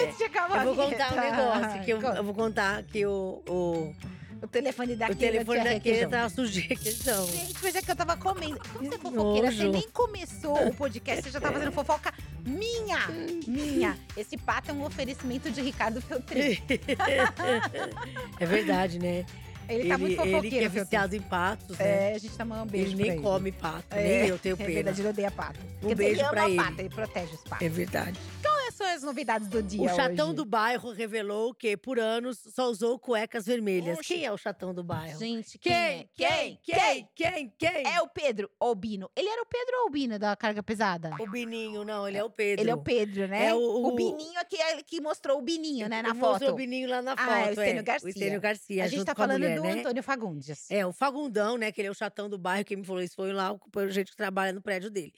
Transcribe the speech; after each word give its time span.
Antes 0.00 0.18
de 0.18 0.24
acabar 0.24 0.64
Eu 0.66 0.74
vou 0.74 0.86
contar 0.90 1.12
um 1.12 1.20
negócio. 1.20 1.82
Que 1.84 1.90
eu, 1.92 2.00
eu 2.00 2.24
vou 2.24 2.34
contar 2.34 2.82
que 2.84 3.04
o, 3.06 3.42
o, 3.48 3.94
O 4.42 4.46
telefone 4.48 4.96
da 4.96 5.06
o 5.08 5.14
telefone 5.14 5.60
tinha 5.60 5.74
da 5.74 5.80
Keila 5.80 5.98
requeijão. 5.98 6.10
tava 6.10 6.46
requeijão. 6.48 7.26
Gente, 7.26 7.54
mas 7.62 7.74
é 7.74 7.82
que 7.82 7.90
eu 7.90 7.96
tava 7.96 8.16
comendo. 8.16 8.58
Como 8.72 8.88
você 8.88 8.94
é 8.94 8.98
fofoqueira, 8.98 9.50
você 9.52 9.64
nojo. 9.64 9.72
nem 9.78 9.88
começou 9.90 10.66
o 10.68 10.74
podcast, 10.74 11.22
você 11.24 11.30
já 11.30 11.40
tá 11.40 11.52
fazendo 11.52 11.72
fofoca 11.72 12.12
minha! 12.44 13.06
Minha! 13.46 13.96
Esse 14.16 14.36
pato 14.36 14.70
é 14.70 14.74
um 14.74 14.84
oferecimento 14.84 15.50
de 15.50 15.60
Ricardo 15.62 16.00
Feltrin. 16.00 16.58
É 18.38 18.46
verdade, 18.46 18.98
né? 18.98 19.24
Ele, 19.68 19.88
tá 19.88 19.96
muito 19.96 20.12
ele 20.12 20.16
que 20.26 20.32
fofoqueiro, 20.32 20.64
é 20.66 20.68
viciado 20.68 21.16
em 21.16 21.20
patos, 21.22 21.78
né? 21.78 22.12
É, 22.12 22.14
a 22.16 22.18
gente 22.18 22.36
tá 22.36 22.44
mandando 22.44 22.66
um 22.66 22.70
beijo 22.70 22.92
ele 22.92 23.02
nem 23.02 23.12
ele. 23.12 23.20
come 23.22 23.52
pato, 23.52 23.86
É, 23.92 24.02
nem 24.02 24.28
eu 24.28 24.38
tenho 24.38 24.54
É 24.54 24.56
pena. 24.56 24.72
verdade, 24.72 25.00
ele 25.00 25.08
odeia 25.08 25.30
pato. 25.30 25.60
Um 25.76 25.80
dizer, 25.82 25.94
beijo 25.94 26.20
ele 26.20 26.28
pra 26.28 26.46
ele. 26.48 26.56
pato, 26.56 26.80
ele 26.80 26.88
protege 26.90 27.34
os 27.34 27.40
patos. 27.44 27.66
É 27.66 27.68
verdade. 27.70 28.18
Quais 28.42 28.51
são 28.82 28.94
as 28.94 29.02
novidades 29.02 29.48
do 29.48 29.62
dia 29.62 29.82
O 29.82 29.88
chatão 29.94 30.26
hoje? 30.28 30.36
do 30.36 30.44
bairro 30.44 30.90
revelou 30.90 31.54
que, 31.54 31.76
por 31.76 31.98
anos, 31.98 32.38
só 32.54 32.68
usou 32.68 32.98
cuecas 32.98 33.46
vermelhas. 33.46 33.98
Oxi. 33.98 34.14
Quem 34.14 34.24
é 34.24 34.32
o 34.32 34.36
chatão 34.36 34.74
do 34.74 34.82
bairro? 34.82 35.18
Gente, 35.18 35.58
Quem? 35.58 36.08
Quem? 36.14 36.58
Quem? 36.62 37.08
Quem? 37.14 37.52
Quem? 37.58 37.86
É 37.86 38.00
o 38.02 38.08
Pedro 38.08 38.50
Albino. 38.58 39.10
Ele 39.16 39.28
era 39.28 39.42
o 39.42 39.46
Pedro 39.46 39.76
Albino 39.84 40.18
da 40.18 40.34
carga 40.36 40.62
pesada? 40.62 41.10
O 41.20 41.30
Bininho, 41.30 41.84
não, 41.84 42.08
ele 42.08 42.18
é 42.18 42.24
o 42.24 42.30
Pedro. 42.30 42.62
Ele 42.64 42.70
é 42.70 42.74
o 42.74 42.82
Pedro, 42.82 43.28
né? 43.28 43.46
É 43.48 43.54
o- 43.54 43.86
o- 43.86 43.94
Bininho 43.94 44.38
é 44.38 44.44
que, 44.44 44.56
é 44.56 44.82
que 44.82 45.00
mostrou 45.00 45.38
o 45.38 45.42
Bininho, 45.42 45.88
né, 45.88 46.02
na 46.02 46.08
Ele 46.10 46.18
mostrou 46.18 46.38
foto. 46.50 46.52
o 46.52 46.56
Bininho 46.56 46.88
lá 46.88 47.00
na 47.02 47.16
foto. 47.16 47.30
Ah, 47.30 47.40
é 47.40 47.46
o 47.46 47.50
Estênio 47.50 47.78
é. 47.80 47.82
Garcia. 47.82 48.06
O 48.06 48.10
Estênio 48.10 48.40
Garcia, 48.40 48.84
a 48.84 48.88
gente 48.88 49.04
tá 49.04 49.14
falando 49.14 49.40
mulher, 49.40 49.56
do 49.56 49.62
né? 49.62 49.72
Antônio 49.80 50.02
Fagundes. 50.02 50.70
É, 50.70 50.84
o 50.86 50.92
Fagundão, 50.92 51.56
né? 51.56 51.70
Que 51.70 51.80
ele 51.80 51.88
é 51.88 51.90
o 51.90 51.94
chatão 51.94 52.28
do 52.28 52.38
bairro. 52.38 52.64
Quem 52.64 52.76
me 52.78 52.84
falou 52.84 53.02
isso 53.02 53.14
foi 53.14 53.32
lá, 53.32 53.52
o 53.52 53.60
gente 53.90 54.10
que 54.10 54.16
trabalha 54.16 54.52
no 54.52 54.60
prédio 54.62 54.90
dele. 54.90 55.12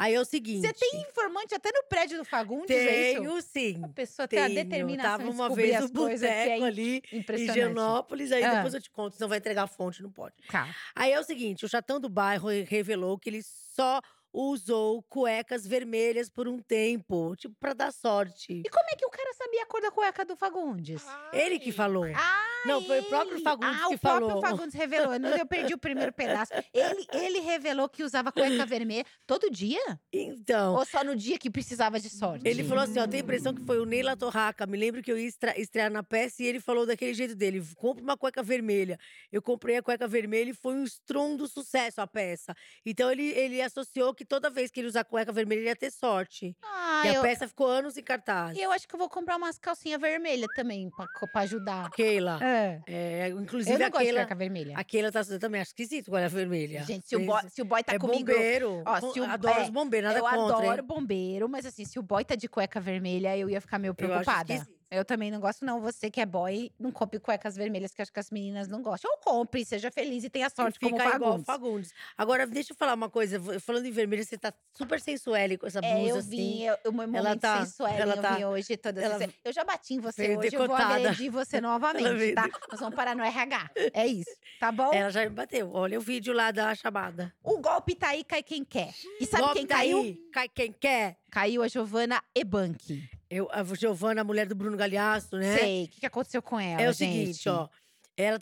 Aí 0.00 0.14
é 0.14 0.20
o 0.20 0.24
seguinte. 0.24 0.66
Você 0.66 0.72
tem 0.72 1.02
informante 1.02 1.54
até 1.54 1.70
no 1.70 1.84
prédio 1.86 2.16
do 2.16 2.24
Fagundes, 2.24 2.74
é? 2.74 3.14
Tenho, 3.14 3.42
sim. 3.42 3.84
A 3.84 3.88
pessoa 3.88 4.26
tem 4.26 4.38
a 4.38 4.48
determinação 4.48 5.10
Tava 5.18 5.24
de 5.24 5.28
uma 5.28 5.54
vez 5.54 5.78
no 5.78 5.84
é 5.84 5.88
boteco 6.16 6.64
ali 6.64 7.02
em. 7.12 7.22
Higienópolis. 7.36 8.32
Aí 8.32 8.42
Ah. 8.42 8.54
depois 8.54 8.72
eu 8.72 8.80
te 8.80 8.90
conto, 8.90 9.16
senão 9.16 9.28
vai 9.28 9.36
entregar 9.36 9.64
a 9.64 9.66
fonte, 9.66 10.02
não 10.02 10.10
pode. 10.10 10.36
Tá. 10.50 10.74
Aí 10.94 11.12
é 11.12 11.20
o 11.20 11.22
seguinte, 11.22 11.66
o 11.66 11.68
chatão 11.68 12.00
do 12.00 12.08
bairro 12.08 12.48
revelou 12.66 13.18
que 13.18 13.28
ele 13.28 13.42
só 13.42 14.00
usou 14.32 15.02
cuecas 15.02 15.66
vermelhas 15.66 16.30
por 16.30 16.48
um 16.48 16.60
tempo, 16.60 17.34
tipo, 17.36 17.54
pra 17.58 17.74
dar 17.74 17.92
sorte. 17.92 18.62
E 18.64 18.70
como 18.70 18.86
é 18.90 18.96
que 18.96 19.04
o 19.04 19.10
cara 19.10 19.29
sabia 19.50 19.62
a 19.62 19.66
cor 19.66 19.80
da 19.82 19.90
cueca 19.90 20.24
do 20.24 20.36
Fagundes? 20.36 21.02
Ele 21.32 21.58
que 21.58 21.72
falou. 21.72 22.04
Ah, 22.14 22.46
Não, 22.66 22.82
foi 22.84 23.00
o 23.00 23.04
próprio 23.04 23.40
Fagundes 23.40 23.80
ah, 23.82 23.88
que 23.88 23.94
o 23.94 23.98
próprio 23.98 24.28
falou. 24.28 24.40
Fagundes 24.42 24.74
revelou. 24.74 25.12
Eu 25.14 25.20
não- 25.20 25.30
Eu 25.30 25.46
perdi 25.46 25.72
o 25.74 25.78
primeiro 25.78 26.12
pedaço. 26.12 26.52
Ele, 26.74 27.06
ele 27.12 27.40
revelou 27.40 27.88
que 27.88 28.02
usava 28.02 28.30
cueca 28.30 28.66
vermelha 28.66 29.04
todo 29.26 29.50
dia? 29.50 29.80
Então, 30.12 30.74
Ou 30.74 30.84
só 30.84 31.02
no 31.02 31.16
dia 31.16 31.38
que 31.38 31.50
precisava 31.50 31.98
de 31.98 32.10
sorte? 32.10 32.46
Ele 32.46 32.62
falou 32.64 32.84
assim, 32.84 32.98
ó, 33.00 33.06
tem 33.06 33.20
a 33.20 33.22
impressão 33.22 33.54
que 33.54 33.64
foi 33.64 33.78
o 33.80 33.84
Neila 33.86 34.16
Torraca. 34.16 34.66
Me 34.66 34.76
lembro 34.76 35.02
que 35.02 35.10
eu 35.10 35.18
ia 35.18 35.26
estra- 35.26 35.58
estrear 35.58 35.90
na 35.90 36.02
peça 36.02 36.42
e 36.42 36.46
ele 36.46 36.60
falou 36.60 36.84
daquele 36.86 37.14
jeito 37.14 37.34
dele, 37.34 37.64
compra 37.76 38.02
uma 38.04 38.16
cueca 38.16 38.42
vermelha. 38.42 38.98
Eu 39.32 39.40
comprei 39.40 39.78
a 39.78 39.82
cueca 39.82 40.06
vermelha 40.06 40.50
e 40.50 40.54
foi 40.54 40.74
um 40.74 40.84
estrondo 40.84 41.48
sucesso 41.48 42.00
a 42.00 42.06
peça. 42.06 42.54
Então 42.84 43.10
ele, 43.10 43.28
ele 43.30 43.62
associou 43.62 44.14
que 44.14 44.24
toda 44.24 44.50
vez 44.50 44.70
que 44.70 44.80
ele 44.80 44.88
usar 44.88 45.04
cueca 45.04 45.32
vermelha, 45.32 45.60
ele 45.60 45.68
ia 45.68 45.76
ter 45.76 45.90
sorte. 45.90 46.54
Ah, 46.62 46.89
e 47.04 47.08
a 47.08 47.14
eu, 47.14 47.22
peça 47.22 47.46
ficou 47.48 47.66
anos 47.66 47.96
em 47.96 48.02
cartaz. 48.02 48.56
eu 48.58 48.70
acho 48.72 48.86
que 48.88 48.94
eu 48.94 48.98
vou 48.98 49.08
comprar 49.08 49.36
umas 49.36 49.58
calcinhas 49.58 50.00
vermelhas 50.00 50.48
também, 50.54 50.90
pra, 50.90 51.06
pra 51.32 51.40
ajudar. 51.42 51.90
Keila. 51.90 52.38
É. 52.42 52.80
É, 52.86 53.28
inclusive 53.28 53.74
Eu 53.74 53.78
não 53.78 53.86
a 53.86 53.88
gosto 53.90 54.00
de 54.00 54.06
Keila. 54.06 54.20
cueca 54.22 54.34
vermelha. 54.34 54.74
A 54.76 54.84
Keila 54.84 55.12
tá, 55.12 55.20
eu 55.28 55.38
também 55.38 55.60
acho 55.60 55.70
esquisito 55.70 56.10
com 56.10 56.16
a 56.16 56.28
vermelha. 56.28 56.82
Gente, 56.84 57.06
se 57.08 57.16
o, 57.16 57.24
boy, 57.24 57.40
se 57.48 57.62
o 57.62 57.64
boy 57.64 57.82
tá 57.82 57.94
é 57.94 57.98
comigo… 57.98 58.30
bombeiro. 58.32 58.82
Ó, 58.86 59.00
Com- 59.00 59.12
se 59.12 59.20
o- 59.20 59.24
adoro 59.24 59.58
é, 59.60 59.62
os 59.62 59.70
bombeiros, 59.70 60.08
nada 60.08 60.18
eu 60.20 60.24
contra. 60.24 60.56
adoro 60.56 60.80
hein? 60.82 60.86
bombeiro, 60.86 61.48
mas 61.48 61.66
assim, 61.66 61.84
se 61.84 61.98
o 61.98 62.02
boy 62.02 62.24
tá 62.24 62.34
de 62.34 62.48
cueca 62.48 62.80
vermelha, 62.80 63.36
eu 63.36 63.48
ia 63.50 63.60
ficar 63.60 63.78
meio 63.78 63.94
Eu 63.98 64.04
acho 64.14 64.22
preocupada. 64.24 64.52
esquisito. 64.54 64.79
Eu 64.90 65.04
também 65.04 65.30
não 65.30 65.38
gosto, 65.38 65.64
não. 65.64 65.80
Você 65.80 66.10
que 66.10 66.20
é 66.20 66.26
boy, 66.26 66.72
não 66.78 66.90
compre 66.90 67.20
cuecas 67.20 67.54
vermelhas, 67.54 67.92
que 67.94 68.02
acho 68.02 68.12
que 68.12 68.18
as 68.18 68.30
meninas 68.30 68.66
não 68.66 68.82
gostam. 68.82 69.10
Ou 69.10 69.18
compre, 69.18 69.64
seja 69.64 69.90
feliz 69.90 70.24
e 70.24 70.30
tenha 70.30 70.50
sorte, 70.50 70.78
Fica 70.80 70.90
como 70.90 70.96
o 70.96 71.02
igual 71.02 71.12
Fagundes. 71.20 71.46
Fagundes. 71.46 71.94
Agora, 72.18 72.46
deixa 72.46 72.72
eu 72.72 72.76
falar 72.76 72.94
uma 72.94 73.08
coisa. 73.08 73.38
Falando 73.60 73.86
em 73.86 73.92
vermelho, 73.92 74.24
você 74.24 74.36
tá 74.36 74.52
super 74.76 75.00
sensuelle 75.00 75.56
com 75.56 75.66
essa 75.66 75.80
blusa 75.80 75.94
É, 75.96 76.10
eu 76.10 76.16
assim. 76.16 76.28
vim, 76.30 76.62
eu, 76.64 76.76
o 76.86 76.92
meu 76.92 77.02
Ela 77.04 77.12
momento 77.22 77.40
tá- 77.40 77.64
sensual, 77.64 77.92
ela 77.92 78.16
eu 78.16 78.22
tá- 78.22 78.34
vim 78.34 78.44
hoje 78.44 78.76
toda 78.76 79.00
ela 79.00 79.14
essa- 79.22 79.32
Eu 79.44 79.52
já 79.52 79.62
bati 79.64 79.94
em 79.94 80.00
você 80.00 80.22
hoje, 80.36 80.54
eu 80.54 80.58
vou 80.58 80.66
decotada. 80.68 80.94
agredir 80.96 81.30
você 81.30 81.60
novamente, 82.20 82.32
tá? 82.34 82.48
Nós 82.70 82.80
vamos 82.80 82.94
parar 82.96 83.14
no 83.14 83.22
RH. 83.22 83.70
É 83.94 84.06
isso, 84.08 84.30
tá 84.58 84.72
bom? 84.72 84.92
Ela 84.92 85.10
já 85.10 85.22
me 85.22 85.30
bateu. 85.30 85.70
Olha 85.72 85.98
o 85.98 86.02
vídeo 86.02 86.32
lá 86.34 86.50
da 86.50 86.74
chamada. 86.74 87.32
O 87.44 87.58
golpe 87.58 87.94
tá 87.94 88.08
aí, 88.08 88.24
cai 88.24 88.42
quem 88.42 88.64
quer. 88.64 88.92
E 89.20 89.26
sabe 89.26 89.42
Golpe 89.44 89.58
quem 89.58 89.66
tá 89.66 89.76
caiu? 89.76 89.98
aí, 89.98 90.18
Cai 90.32 90.48
quem 90.48 90.72
quer. 90.72 91.16
Caiu 91.30 91.62
a 91.62 91.68
Giovana 91.68 92.20
Ebank. 92.34 93.08
Eu, 93.30 93.48
a 93.52 93.62
Giovana, 93.74 94.22
a 94.22 94.24
mulher 94.24 94.46
do 94.46 94.54
Bruno 94.56 94.76
Galhaço, 94.76 95.36
né? 95.36 95.56
Sei, 95.56 95.84
o 95.84 95.88
que, 95.88 96.00
que 96.00 96.06
aconteceu 96.06 96.42
com 96.42 96.58
ela, 96.58 96.82
É 96.82 96.88
o 96.88 96.92
gente? 96.92 97.34
seguinte, 97.34 97.48
ó. 97.48 97.68
Ela, 98.16 98.38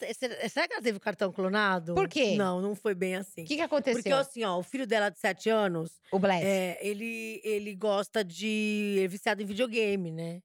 será 0.49 0.67
que 0.67 0.73
ela 0.75 0.83
teve 0.83 0.97
o 0.97 1.01
cartão 1.01 1.31
clonado? 1.31 1.95
Por 1.95 2.09
quê? 2.09 2.35
Não, 2.37 2.61
não 2.61 2.75
foi 2.75 2.95
bem 2.95 3.15
assim. 3.15 3.43
O 3.43 3.47
que, 3.47 3.55
que 3.57 3.63
aconteceu? 3.63 4.03
Porque 4.03 4.13
assim, 4.13 4.43
ó, 4.45 4.59
o 4.59 4.63
filho 4.63 4.87
dela 4.87 5.09
de 5.11 5.19
7 5.21 5.51
anos, 5.51 6.01
o 6.11 6.19
Bless. 6.19 6.45
é, 6.45 6.79
ele, 6.81 7.41
ele 7.45 7.75
gosta 7.77 8.25
de. 8.25 8.47
Ele 8.97 9.05
é 9.05 9.09
viciado 9.09 9.41
em 9.43 9.47
videogame, 9.47 10.11
né? 10.11 10.43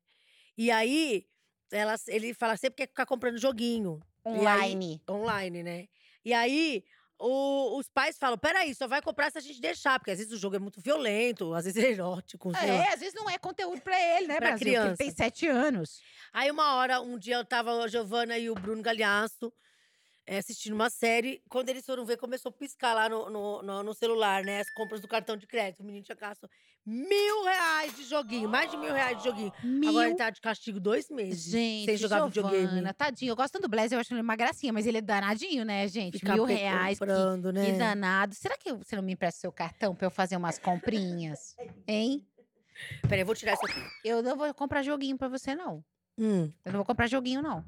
E 0.55 0.69
aí, 0.69 1.25
ela, 1.71 1.95
ele 2.09 2.33
fala 2.35 2.55
sempre 2.57 2.75
que 2.75 2.83
quer 2.83 2.89
ficar 2.89 3.05
comprando 3.07 3.39
joguinho. 3.39 3.99
E 4.25 4.29
aí- 4.29 4.35
Online. 4.39 5.01
online, 5.09 5.63
né? 5.63 5.87
E 6.23 6.31
aí, 6.33 6.83
o- 7.19 7.77
os 7.77 7.89
pais 7.89 8.17
falam: 8.17 8.37
peraí, 8.37 8.73
só 8.75 8.87
vai 8.87 9.01
comprar 9.01 9.31
se 9.31 9.37
a 9.37 9.41
gente 9.41 9.59
deixar, 9.61 9.99
porque 9.99 10.11
às 10.11 10.17
vezes 10.17 10.33
o 10.33 10.37
jogo 10.37 10.55
é 10.55 10.59
muito 10.59 10.81
violento, 10.81 11.53
às 11.53 11.65
vezes 11.65 11.81
é 11.83 11.91
erótico. 11.91 12.51
É, 12.57 12.93
às 12.93 12.99
vezes 12.99 13.13
não 13.13 13.29
é 13.29 13.37
conteúdo 13.37 13.81
pra 13.81 13.99
ele, 14.17 14.27
né, 14.27 14.37
Pra 14.37 14.49
Brasil? 14.49 14.65
criança. 14.65 14.89
Porque 14.89 15.03
ele 15.03 15.11
tem 15.13 15.25
sete 15.25 15.47
anos. 15.47 16.01
Aí, 16.31 16.49
uma 16.51 16.75
hora, 16.75 17.01
um 17.01 17.17
dia 17.17 17.35
eu 17.37 17.45
tava 17.45 17.71
a 17.83 17.87
Giovana 17.87 18.37
e 18.37 18.49
o 18.49 18.55
Bruno 18.55 18.81
Galhaço 18.81 19.51
é, 20.25 20.37
assistindo 20.37 20.73
uma 20.73 20.89
série. 20.89 21.41
Quando 21.49 21.69
eles 21.69 21.85
foram 21.85 22.05
ver, 22.05 22.17
começou 22.17 22.49
a 22.49 22.53
piscar 22.53 22.93
lá 22.93 23.09
no, 23.09 23.29
no, 23.29 23.61
no- 23.61 23.83
no 23.83 23.93
celular, 23.93 24.43
né? 24.43 24.61
As 24.61 24.69
compras 24.73 25.01
do 25.01 25.07
cartão 25.07 25.35
de 25.35 25.45
crédito. 25.45 25.81
O 25.81 25.83
menino 25.85 26.03
tinha 26.03 26.15
gasto 26.15 26.49
mil 26.85 27.43
reais 27.45 27.95
de 27.95 28.03
joguinho, 28.03 28.49
mais 28.49 28.69
de 28.69 28.75
mil 28.77 28.93
reais 28.93 29.17
de 29.17 29.23
joguinho. 29.23 29.51
Mil 29.63 29.89
Agora 29.89 30.07
ele 30.07 30.17
tá 30.17 30.29
de 30.29 30.41
castigo 30.41 30.79
dois 30.79 31.09
meses. 31.09 31.43
Gente, 31.49 31.85
sem 31.85 31.97
jogar 31.97 32.17
Giovana, 32.29 32.49
videogame. 32.59 32.93
tadinho. 32.93 33.31
Eu 33.31 33.35
gosto 33.35 33.53
tanto 33.53 33.63
do 33.63 33.69
Blaze, 33.69 33.93
eu 33.95 33.99
acho 33.99 34.13
ele 34.13 34.21
uma 34.21 34.35
gracinha, 34.35 34.71
mas 34.73 34.85
ele 34.85 34.97
é 34.97 35.01
danadinho, 35.01 35.63
né, 35.65 35.87
gente? 35.87 36.19
Ficar 36.19 36.33
Mil 36.35 36.43
reais. 36.45 36.99
Que, 36.99 37.05
comprando, 37.05 37.51
né? 37.53 37.65
que 37.65 37.71
danado. 37.77 38.35
Será 38.35 38.57
que 38.57 38.73
você 38.73 38.95
não 38.95 39.03
me 39.03 39.13
empresta 39.13 39.39
seu 39.41 39.51
cartão 39.51 39.95
pra 39.95 40.07
eu 40.07 40.11
fazer 40.11 40.35
umas 40.35 40.57
comprinhas? 40.59 41.55
Hein? 41.87 42.25
Peraí, 43.03 43.19
eu 43.21 43.25
vou 43.25 43.35
tirar 43.35 43.53
isso 43.53 43.65
aqui. 43.65 43.79
Eu 44.03 44.21
não 44.23 44.35
vou 44.35 44.51
comprar 44.53 44.81
joguinho 44.83 45.17
pra 45.17 45.27
você, 45.27 45.55
não. 45.55 45.83
Hum. 46.17 46.51
Eu 46.65 46.71
não 46.71 46.79
vou 46.79 46.85
comprar 46.85 47.07
joguinho, 47.07 47.41
não. 47.41 47.63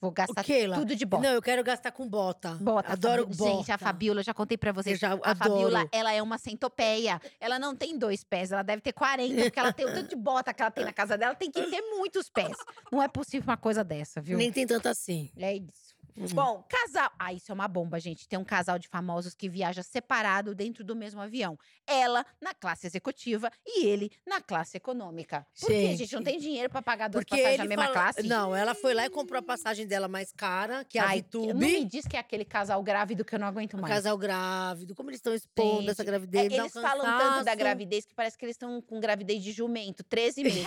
Vou 0.00 0.10
gastar 0.12 0.44
Lá? 0.68 0.76
tudo 0.76 0.94
de 0.94 1.04
bota. 1.04 1.22
Não, 1.24 1.34
eu 1.34 1.42
quero 1.42 1.62
gastar 1.64 1.90
com 1.90 2.08
bota. 2.08 2.54
Bota, 2.54 2.92
Adoro 2.92 3.22
Fabi- 3.24 3.36
bota. 3.36 3.50
Gente, 3.56 3.72
a 3.72 3.78
Fabiola, 3.78 4.20
eu 4.20 4.24
já 4.24 4.32
contei 4.32 4.56
pra 4.56 4.70
vocês. 4.70 4.94
Eu 4.94 5.00
já 5.00 5.08
a 5.10 5.30
adoro. 5.30 5.36
Fabiola, 5.38 5.88
ela 5.90 6.12
é 6.12 6.22
uma 6.22 6.38
centopeia. 6.38 7.20
Ela 7.40 7.58
não 7.58 7.74
tem 7.74 7.98
dois 7.98 8.22
pés, 8.22 8.52
ela 8.52 8.62
deve 8.62 8.80
ter 8.80 8.92
40, 8.92 9.42
porque 9.44 9.58
ela 9.58 9.72
tem 9.72 9.86
o 9.86 9.92
tanto 9.92 10.08
de 10.10 10.16
bota 10.16 10.54
que 10.54 10.62
ela 10.62 10.70
tem 10.70 10.84
na 10.84 10.92
casa 10.92 11.18
dela, 11.18 11.34
tem 11.34 11.50
que 11.50 11.62
ter 11.62 11.82
muitos 11.82 12.30
pés. 12.30 12.56
Não 12.92 13.02
é 13.02 13.08
possível 13.08 13.48
uma 13.50 13.56
coisa 13.56 13.82
dessa, 13.82 14.20
viu? 14.20 14.38
Nem 14.38 14.52
tem 14.52 14.66
tanto 14.66 14.88
assim. 14.88 15.30
É 15.36 15.54
isso. 15.56 15.88
Uhum. 16.20 16.34
Bom, 16.34 16.64
casal. 16.68 17.10
Ah, 17.18 17.32
isso 17.32 17.50
é 17.50 17.54
uma 17.54 17.68
bomba, 17.68 17.98
gente. 18.00 18.28
Tem 18.28 18.38
um 18.38 18.44
casal 18.44 18.78
de 18.78 18.88
famosos 18.88 19.34
que 19.34 19.48
viaja 19.48 19.82
separado 19.82 20.54
dentro 20.54 20.82
do 20.84 20.94
mesmo 20.96 21.20
avião. 21.20 21.58
Ela 21.86 22.24
na 22.40 22.52
classe 22.54 22.86
executiva 22.86 23.50
e 23.66 23.86
ele 23.86 24.10
na 24.26 24.40
classe 24.40 24.76
econômica. 24.76 25.46
Por 25.60 25.66
quê, 25.68 25.86
Gente. 25.88 25.98
gente? 25.98 26.14
Não 26.14 26.22
tem 26.22 26.38
dinheiro 26.38 26.68
pra 26.70 26.82
pagar 26.82 27.08
duas 27.08 27.24
Porque 27.24 27.36
passagens 27.36 27.58
na 27.58 27.64
mesma 27.66 27.82
fala- 27.84 27.94
classe? 27.94 28.22
Não, 28.24 28.54
ela 28.54 28.74
foi 28.74 28.94
lá 28.94 29.06
e 29.06 29.10
comprou 29.10 29.38
a 29.38 29.42
passagem 29.42 29.86
dela 29.86 30.08
mais 30.08 30.32
cara, 30.32 30.84
que 30.84 30.98
é 30.98 31.02
a 31.02 31.06
Ai, 31.08 31.16
Vitube. 31.18 31.48
não 31.52 31.60
me 31.60 31.84
diz 31.84 32.06
que 32.06 32.16
é 32.16 32.20
aquele 32.20 32.44
casal 32.44 32.82
grávido 32.82 33.24
que 33.24 33.34
eu 33.34 33.38
não 33.38 33.46
aguento 33.46 33.76
mais. 33.78 33.92
casal 33.94 34.16
grávido. 34.18 34.94
Como 34.94 35.10
eles 35.10 35.18
estão 35.18 35.34
expondo 35.34 35.80
Gente, 35.82 35.90
essa 35.90 36.04
gravidez? 36.04 36.46
É, 36.52 36.56
dá 36.56 36.56
um 36.56 36.60
eles 36.66 36.72
falam 36.72 37.18
tanto 37.18 37.44
da 37.44 37.54
gravidez 37.54 38.04
que 38.04 38.14
parece 38.14 38.36
que 38.36 38.44
eles 38.44 38.54
estão 38.54 38.80
com 38.82 38.98
gravidez 39.00 39.42
de 39.42 39.52
jumento, 39.52 40.02
13 40.04 40.42
meses. 40.44 40.66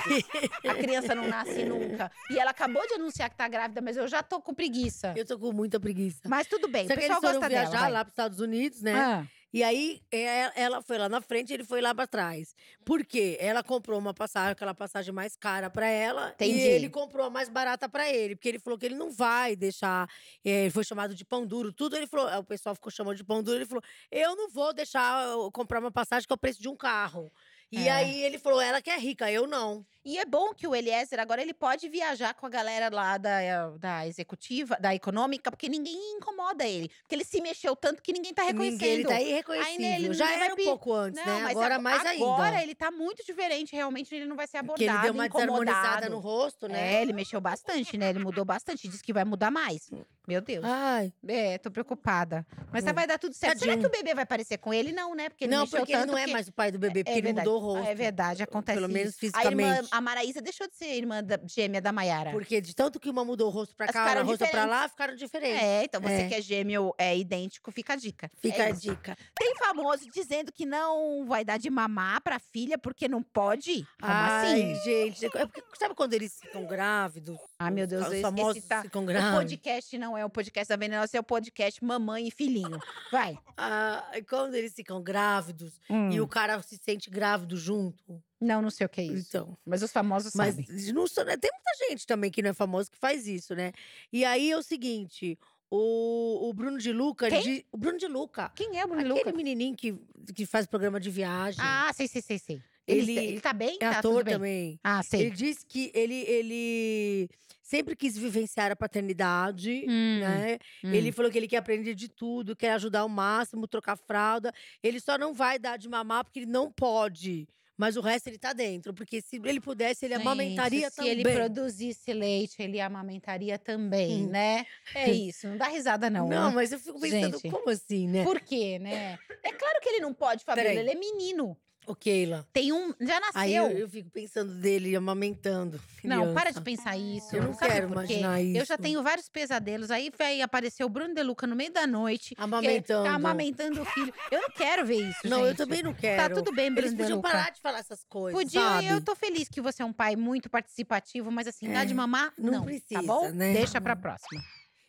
a 0.67 0.73
criança 0.75 1.13
não 1.15 1.27
nasce 1.27 1.63
nunca. 1.65 2.11
E 2.29 2.39
ela 2.39 2.51
acabou 2.51 2.85
de 2.87 2.93
anunciar 2.95 3.29
que 3.29 3.35
tá 3.35 3.47
grávida, 3.47 3.81
mas 3.81 3.97
eu 3.97 4.07
já 4.07 4.21
tô 4.23 4.41
com 4.41 4.53
preguiça. 4.53 5.13
Eu 5.15 5.25
tô 5.25 5.37
com 5.41 5.51
muita 5.51 5.79
preguiça. 5.79 6.21
Mas 6.27 6.47
tudo 6.47 6.67
bem, 6.67 6.87
Só 6.87 6.93
o 6.93 6.95
que 6.95 7.01
pessoal 7.01 7.19
eles 7.19 7.27
foram 7.29 7.39
gosta 7.41 7.49
viajar 7.49 7.69
dela. 7.71 7.81
vai. 7.83 7.91
lá 7.91 7.99
para 8.05 8.09
os 8.09 8.13
Estados 8.13 8.39
Unidos, 8.39 8.81
né? 8.81 8.93
Ah, 8.95 9.25
E 9.53 9.63
aí, 9.63 10.01
é, 10.09 10.49
ela 10.63 10.81
foi 10.81 10.97
lá 10.97 11.09
na 11.09 11.19
frente 11.19 11.49
e 11.49 11.53
ele 11.55 11.65
foi 11.65 11.81
lá 11.81 11.93
pra 11.93 12.07
trás. 12.07 12.55
Por 12.85 13.03
quê? 13.05 13.35
Ela 13.37 13.61
comprou 13.61 13.99
uma 13.99 14.13
passagem, 14.13 14.51
aquela 14.53 14.73
passagem 14.73 15.13
mais 15.13 15.35
cara 15.35 15.69
pra 15.69 15.87
ela. 15.89 16.29
Entendi. 16.35 16.57
E 16.57 16.61
ele 16.61 16.89
comprou 16.89 17.25
a 17.25 17.29
mais 17.29 17.49
barata 17.49 17.89
pra 17.89 18.09
ele. 18.09 18.33
Porque 18.37 18.47
ele 18.47 18.59
falou 18.59 18.79
que 18.79 18.85
ele 18.85 18.95
não 18.95 19.11
vai 19.11 19.53
deixar. 19.57 20.07
é, 20.45 20.61
ele 20.61 20.69
foi 20.69 20.85
chamado 20.85 21.13
de 21.13 21.25
pão 21.25 21.45
duro, 21.45 21.73
tudo. 21.73 21.97
Ele 21.97 22.07
falou, 22.07 22.27
o 22.39 22.43
pessoal 22.45 22.73
ficou 22.75 22.89
chamando 22.89 23.17
de 23.17 23.25
pão 23.25 23.43
duro. 23.43 23.57
Ele 23.57 23.65
falou: 23.65 23.83
eu 24.09 24.37
não 24.37 24.49
vou 24.49 24.71
deixar 24.73 25.25
eu 25.27 25.51
comprar 25.51 25.79
uma 25.81 25.91
passagem 25.91 26.25
que 26.25 26.31
é 26.31 26.35
o 26.35 26.37
preço 26.37 26.61
de 26.61 26.69
um 26.69 26.75
carro. 26.77 27.29
E 27.69 27.87
É. 27.87 27.91
aí 27.91 28.23
ele 28.23 28.37
falou: 28.37 28.61
ela 28.61 28.81
que 28.81 28.89
é 28.89 28.97
rica, 28.97 29.29
eu 29.29 29.45
não. 29.47 29.85
E 30.03 30.17
é 30.17 30.25
bom 30.25 30.51
que 30.53 30.67
o 30.67 30.75
Eliezer 30.75 31.19
agora 31.19 31.41
ele 31.41 31.53
pode 31.53 31.87
viajar 31.87 32.33
com 32.33 32.45
a 32.47 32.49
galera 32.49 32.89
lá 32.93 33.17
da, 33.19 33.41
eh, 33.41 33.71
da 33.77 34.07
executiva, 34.07 34.75
da 34.79 34.95
econômica, 34.95 35.51
porque 35.51 35.69
ninguém 35.69 36.15
incomoda 36.17 36.65
ele. 36.67 36.89
Porque 37.03 37.13
ele 37.15 37.23
se 37.23 37.39
mexeu 37.39 37.75
tanto 37.75 38.01
que 38.01 38.11
ninguém 38.11 38.33
tá 38.33 38.41
reconhecendo. 38.43 38.79
Ninguém, 38.81 38.93
ele 38.93 39.03
tá 39.05 39.13
Aí 39.15 39.29
irreconhecível. 39.29 39.79
nele 39.79 40.13
Já 40.13 40.25
ninguém 40.25 40.39
vai 40.39 40.47
era 40.47 40.53
um 40.61 40.65
pouco 40.65 40.93
antes, 40.93 41.23
Não, 41.23 41.35
né? 41.35 41.41
mas 41.43 41.51
Agora 41.51 41.75
ago- 41.75 41.83
mais 41.83 42.05
ainda. 42.05 42.25
Agora 42.25 42.63
ele 42.63 42.73
tá 42.73 42.89
muito 42.89 43.23
diferente, 43.23 43.75
realmente 43.75 44.15
ele 44.15 44.25
não 44.25 44.35
vai 44.35 44.47
ser 44.47 44.63
Porque 44.63 44.85
abordado, 44.85 44.97
ele 44.97 45.03
deu 45.03 45.13
uma 45.13 45.29
desarmonizada 45.29 46.09
no 46.09 46.19
rosto, 46.19 46.67
né? 46.67 46.95
É, 46.95 47.01
ele 47.03 47.13
mexeu 47.13 47.39
bastante, 47.39 47.95
né? 47.95 48.09
Ele 48.09 48.19
mudou 48.19 48.43
bastante, 48.43 48.87
disse 48.87 49.03
que 49.03 49.13
vai 49.13 49.23
mudar 49.23 49.51
mais. 49.51 49.89
Meu 50.27 50.41
Deus. 50.41 50.63
Ai, 50.65 51.13
É, 51.27 51.57
tô 51.57 51.69
preocupada. 51.69 52.45
Mas 52.71 52.83
Hum. 52.85 52.93
vai 52.93 53.05
dar 53.05 53.19
tudo 53.19 53.33
certo. 53.33 53.59
Será 53.59 53.73
que 53.73 53.81
Tadinho. 53.83 53.87
o 53.87 53.91
bebê 54.03 54.15
vai 54.15 54.25
parecer 54.25 54.57
com 54.57 54.73
ele? 54.73 54.91
Não, 54.91 55.13
né? 55.13 55.29
Porque 55.29 55.43
ele 55.45 55.55
não, 55.55 55.67
porque 55.67 55.93
ele 55.93 56.05
não 56.05 56.17
é 56.17 56.25
que- 56.25 56.31
mais 56.33 56.47
o 56.47 56.51
pai 56.53 56.71
do 56.71 56.79
bebê, 56.79 57.03
porque 57.03 57.11
é 57.11 57.17
ele 57.17 57.21
verdade. 57.21 57.47
mudou 57.47 57.61
o 57.61 57.73
rosto. 57.73 57.87
É 57.89 57.93
verdade, 57.95 58.41
acontece 58.43 58.79
Pelo 58.79 58.91
menos 58.91 59.21
isso. 59.21 59.35
A 59.35 59.45
irmã, 59.45 59.63
fisicamente. 59.75 59.89
A 59.91 60.01
Maraísa 60.01 60.41
deixou 60.41 60.67
de 60.67 60.75
ser 60.75 60.95
irmã 60.95 61.23
da, 61.23 61.39
gêmea 61.45 61.81
da 61.81 61.91
Maiara. 61.91 62.31
Porque 62.31 62.61
de 62.61 62.73
tanto 62.73 62.99
que 62.99 63.09
uma 63.09 63.23
mudou 63.25 63.47
o 63.47 63.49
rosto 63.51 63.75
pra 63.75 63.87
cá, 63.87 63.99
outra 63.99 64.09
ficaram 64.11 64.25
rosto 64.27 64.37
pra 64.39 64.47
diferentes. 64.47 64.69
lá, 64.71 64.89
ficaram 64.89 65.15
diferentes. 65.15 65.61
É, 65.61 65.83
então 65.83 66.01
você 66.01 66.13
É. 66.13 66.27
que 66.27 66.35
é 66.35 66.41
gêmeo 66.41 66.93
é 66.97 67.17
idêntico, 67.17 67.71
fica 67.71 67.93
a 67.93 67.95
dica. 67.95 68.31
Fica 68.41 68.63
É 68.63 68.67
a 68.69 68.71
dica. 68.71 69.17
Tem 69.37 69.55
famoso 69.57 70.09
dizendo 70.13 70.51
que 70.51 70.65
não 70.65 71.25
vai 71.25 71.43
dar 71.43 71.57
de 71.57 71.69
mamar 71.69 72.21
pra 72.21 72.39
filha 72.39 72.77
porque 72.77 73.07
não 73.07 73.21
pode? 73.21 73.83
Como 73.99 74.11
Ai, 74.11 74.51
assim? 74.73 74.83
gente. 74.83 75.25
É 75.25 75.45
porque, 75.45 75.63
sabe 75.77 75.93
quando 75.95 76.13
eles 76.13 76.39
ficam 76.39 76.65
grávidos? 76.65 77.37
Ai, 77.59 77.71
meu 77.71 77.85
Deus, 77.85 78.07
os 78.07 78.21
famosos 78.21 78.57
esse 78.57 78.67
tá- 78.67 78.81
ficam 78.81 79.03
O 79.03 79.05
grávidos. 79.05 79.35
podcast 79.39 79.97
não 79.97 80.17
é 80.17 80.25
o 80.25 80.29
podcast 80.29 80.69
da 80.69 80.75
Venenosa, 80.77 81.17
é 81.17 81.19
o 81.19 81.23
podcast 81.23 81.83
Mamãe 81.83 82.27
e 82.27 82.31
Filhinho. 82.31 82.79
Vai. 83.11 83.37
Ah, 83.57 84.09
e 84.15 84.21
quando 84.23 84.55
eles 84.55 84.73
ficam 84.73 85.01
grávidos 85.03 85.79
e 85.89 85.93
Hum. 85.93 86.23
o 86.23 86.27
cara 86.27 86.61
se 86.61 86.77
sente 86.77 87.09
grávido 87.09 87.57
junto. 87.57 88.21
Não, 88.41 88.61
não 88.61 88.71
sei 88.71 88.85
o 88.85 88.89
que 88.89 89.01
é 89.01 89.03
isso. 89.05 89.27
Então. 89.29 89.57
Mas 89.65 89.83
os 89.83 89.91
famosos 89.91 90.33
Mas 90.33 90.55
sabem. 90.55 90.65
não 90.93 91.03
né, 91.25 91.37
tem 91.37 91.51
muita 91.51 91.87
gente 91.89 92.07
também 92.07 92.31
que 92.31 92.41
não 92.41 92.49
é 92.49 92.53
famosa 92.53 92.89
que 92.89 92.97
faz 92.97 93.27
isso, 93.27 93.53
né? 93.55 93.71
E 94.11 94.25
aí 94.25 94.49
é 94.51 94.57
o 94.57 94.63
seguinte: 94.63 95.37
o, 95.69 96.49
o 96.49 96.53
Bruno 96.53 96.77
de 96.79 96.91
Luca. 96.91 97.29
Quem? 97.29 97.41
diz- 97.41 97.63
o 97.71 97.77
Bruno 97.77 97.97
de 97.99 98.07
Luca. 98.07 98.51
Quem 98.55 98.79
é 98.79 98.83
o 98.83 98.87
Bruno 98.87 99.01
Aquele 99.01 99.19
Lucas? 99.19 99.33
menininho 99.35 99.75
que, 99.75 99.95
que 100.35 100.45
faz 100.45 100.65
programa 100.65 100.99
de 100.99 101.09
viagem. 101.11 101.61
Ah, 101.63 101.91
sei, 101.93 102.07
sei, 102.07 102.21
sei, 102.21 102.39
sei. 102.39 102.61
Ele, 102.87 103.11
Ele 103.11 103.19
ele 103.33 103.41
tá 103.41 103.53
bem? 103.53 103.75
é 103.79 103.89
tá 103.91 104.01
tudo 104.01 104.13
ator 104.17 104.23
bem? 104.25 104.33
também. 104.33 104.79
Ah, 104.83 105.03
sei. 105.03 105.21
Ele 105.21 105.29
disse 105.31 105.63
que 105.65 105.91
ele, 105.93 106.15
ele 106.27 107.29
sempre 107.61 107.95
quis 107.95 108.17
vivenciar 108.17 108.71
a 108.71 108.75
paternidade. 108.75 109.85
Hum, 109.87 110.19
Né? 110.19 110.57
hum. 110.83 110.91
Ele 110.91 111.11
falou 111.11 111.31
que 111.31 111.37
ele 111.37 111.47
quer 111.47 111.57
aprender 111.57 111.93
de 111.93 112.09
tudo, 112.09 112.55
quer 112.55 112.71
ajudar 112.73 113.01
ao 113.01 113.09
máximo, 113.09 113.67
trocar 113.67 113.95
fralda. 113.95 114.51
Ele 114.83 114.99
só 114.99 115.17
não 115.17 115.31
vai 115.33 115.57
dar 115.59 115.77
de 115.77 115.87
mamar 115.87 116.23
porque 116.25 116.39
ele 116.39 116.47
não 116.51 116.71
pode. 116.71 117.47
Mas 117.81 117.97
o 117.97 118.01
resto 118.01 118.27
ele 118.27 118.37
tá 118.37 118.53
dentro. 118.53 118.93
Porque 118.93 119.21
se 119.21 119.41
ele 119.43 119.59
pudesse, 119.59 120.05
ele 120.05 120.13
Gente, 120.13 120.21
amamentaria 120.21 120.87
se 120.91 120.97
também. 120.97 121.11
ele 121.13 121.23
produzisse 121.23 122.13
leite, 122.13 122.61
ele 122.61 122.79
amamentaria 122.79 123.57
também, 123.57 124.27
Hum. 124.27 124.29
né? 124.29 124.67
É 124.93 125.09
isso, 125.09 125.47
não 125.47 125.57
dá 125.57 125.67
risada 125.67 126.07
não. 126.07 126.27
Não, 126.27 126.49
né? 126.49 126.55
mas 126.55 126.71
eu 126.71 126.77
fico 126.77 126.99
pensando, 126.99 127.39
Gente. 127.39 127.49
como 127.49 127.71
assim, 127.71 128.07
né? 128.07 128.23
Por 128.23 128.39
quê, 128.39 128.77
né? 128.77 129.17
É 129.43 129.51
claro 129.51 129.79
que 129.81 129.89
ele 129.89 129.99
não 129.99 130.13
pode, 130.13 130.43
Fabiola, 130.43 130.69
Peraí. 130.69 130.83
ele 130.87 130.91
é 130.91 130.99
menino. 130.99 131.57
Ô, 131.87 131.95
Keila. 131.95 132.47
Tem 132.53 132.71
um, 132.71 132.93
já 133.01 133.15
Aí 133.33 133.53
nasceu. 133.55 133.71
eu, 133.71 133.77
eu 133.79 133.89
fico 133.89 134.09
pensando 134.11 134.53
dele 134.53 134.95
amamentando. 134.95 135.81
Não, 136.03 136.33
para 136.33 136.51
de 136.51 136.61
criança. 136.61 136.61
pensar 136.61 136.95
isso. 136.97 137.35
Eu 137.35 137.43
não 137.43 137.53
Sabe 137.55 137.71
quero 137.73 137.91
imaginar 137.91 138.39
Eu 138.41 138.63
já 138.65 138.75
isso. 138.75 138.77
tenho 138.77 139.01
vários 139.01 139.27
pesadelos. 139.27 139.89
Aí 139.89 140.11
vai 140.15 140.41
aparecer 140.41 140.83
o 140.83 140.89
Bruno 140.89 141.13
De 141.15 141.23
Luca 141.23 141.47
no 141.47 141.55
meio 141.55 141.71
da 141.71 141.87
noite. 141.87 142.35
que 142.35 142.41
Amamentando. 142.41 143.03
Tá 143.03 143.15
amamentando 143.15 143.81
o 143.81 143.85
filho. 143.85 144.13
Eu 144.29 144.41
não 144.41 144.49
quero 144.51 144.85
ver 144.85 145.09
isso, 145.09 145.19
Não, 145.27 145.39
eu 145.41 145.47
gente. 145.49 145.57
também 145.57 145.81
não 145.81 145.93
quero. 145.93 146.21
Tá 146.29 146.35
tudo 146.35 146.53
bem, 146.53 146.71
Bruno 146.71 146.87
Eles 146.87 146.97
podiam 146.97 147.17
Luca. 147.17 147.29
parar 147.31 147.49
de 147.51 147.59
falar 147.61 147.79
essas 147.79 148.03
coisas, 148.03 148.39
Podia, 148.39 148.61
sabe? 148.61 148.87
eu 148.87 149.01
tô 149.01 149.15
feliz 149.15 149.49
que 149.49 149.59
você 149.59 149.81
é 149.81 149.85
um 149.85 149.93
pai 149.93 150.15
muito 150.15 150.49
participativo, 150.51 151.31
mas 151.31 151.47
assim, 151.47 151.67
dá 151.71 151.83
de 151.83 151.93
É, 151.93 151.95
mamar? 151.95 152.31
não 152.37 152.51
Não, 152.53 152.63
precisa, 152.63 153.01
tá 153.01 153.01
bom? 153.01 153.29
né? 153.31 153.53
Deixa 153.53 153.81
pra 153.81 153.95
próxima. 153.95 154.39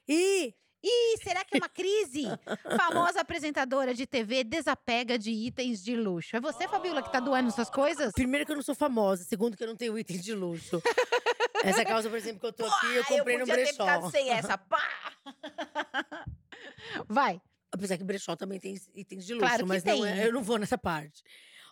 E 0.06 0.54
Ih, 0.84 1.16
será 1.22 1.44
que 1.44 1.56
é 1.56 1.58
uma 1.58 1.68
crise? 1.68 2.24
Famosa 2.76 3.20
apresentadora 3.20 3.94
de 3.94 4.06
TV 4.06 4.42
desapega 4.42 5.16
de 5.18 5.30
itens 5.30 5.82
de 5.82 5.94
luxo. 5.96 6.34
É 6.36 6.40
você, 6.40 6.66
Fabiola, 6.66 7.02
que 7.02 7.12
tá 7.12 7.20
doando 7.20 7.50
suas 7.52 7.70
coisas? 7.70 8.12
primeiro 8.12 8.44
que 8.44 8.52
eu 8.52 8.56
não 8.56 8.62
sou 8.62 8.74
famosa, 8.74 9.22
segundo 9.24 9.56
que 9.56 9.62
eu 9.62 9.68
não 9.68 9.76
tenho 9.76 9.96
item 9.98 10.18
de 10.18 10.34
luxo. 10.34 10.82
Essa 11.62 11.84
calça, 11.84 12.08
por 12.10 12.18
exemplo, 12.18 12.40
que 12.40 12.46
eu 12.46 12.52
tô 12.52 12.66
aqui, 12.66 12.86
eu 12.96 13.04
comprei 13.04 13.38
no 13.38 13.46
podia 13.46 13.54
ter 13.54 13.62
brechó. 13.76 13.84
ficado 13.84 14.10
sem 14.10 14.30
essa. 14.30 14.58
Pá! 14.58 14.82
Vai. 17.06 17.40
Apesar 17.70 17.96
que 17.96 18.02
brechó 18.04 18.34
também 18.34 18.58
tem 18.58 18.74
itens 18.94 19.24
de 19.24 19.34
luxo, 19.34 19.46
Claro 19.46 19.62
que 19.62 19.68
mas 19.68 19.84
não 19.84 19.94
tem. 19.94 20.06
é- 20.08 20.26
eu 20.26 20.32
não 20.32 20.42
vou 20.42 20.58
nessa 20.58 20.76
parte. 20.76 21.22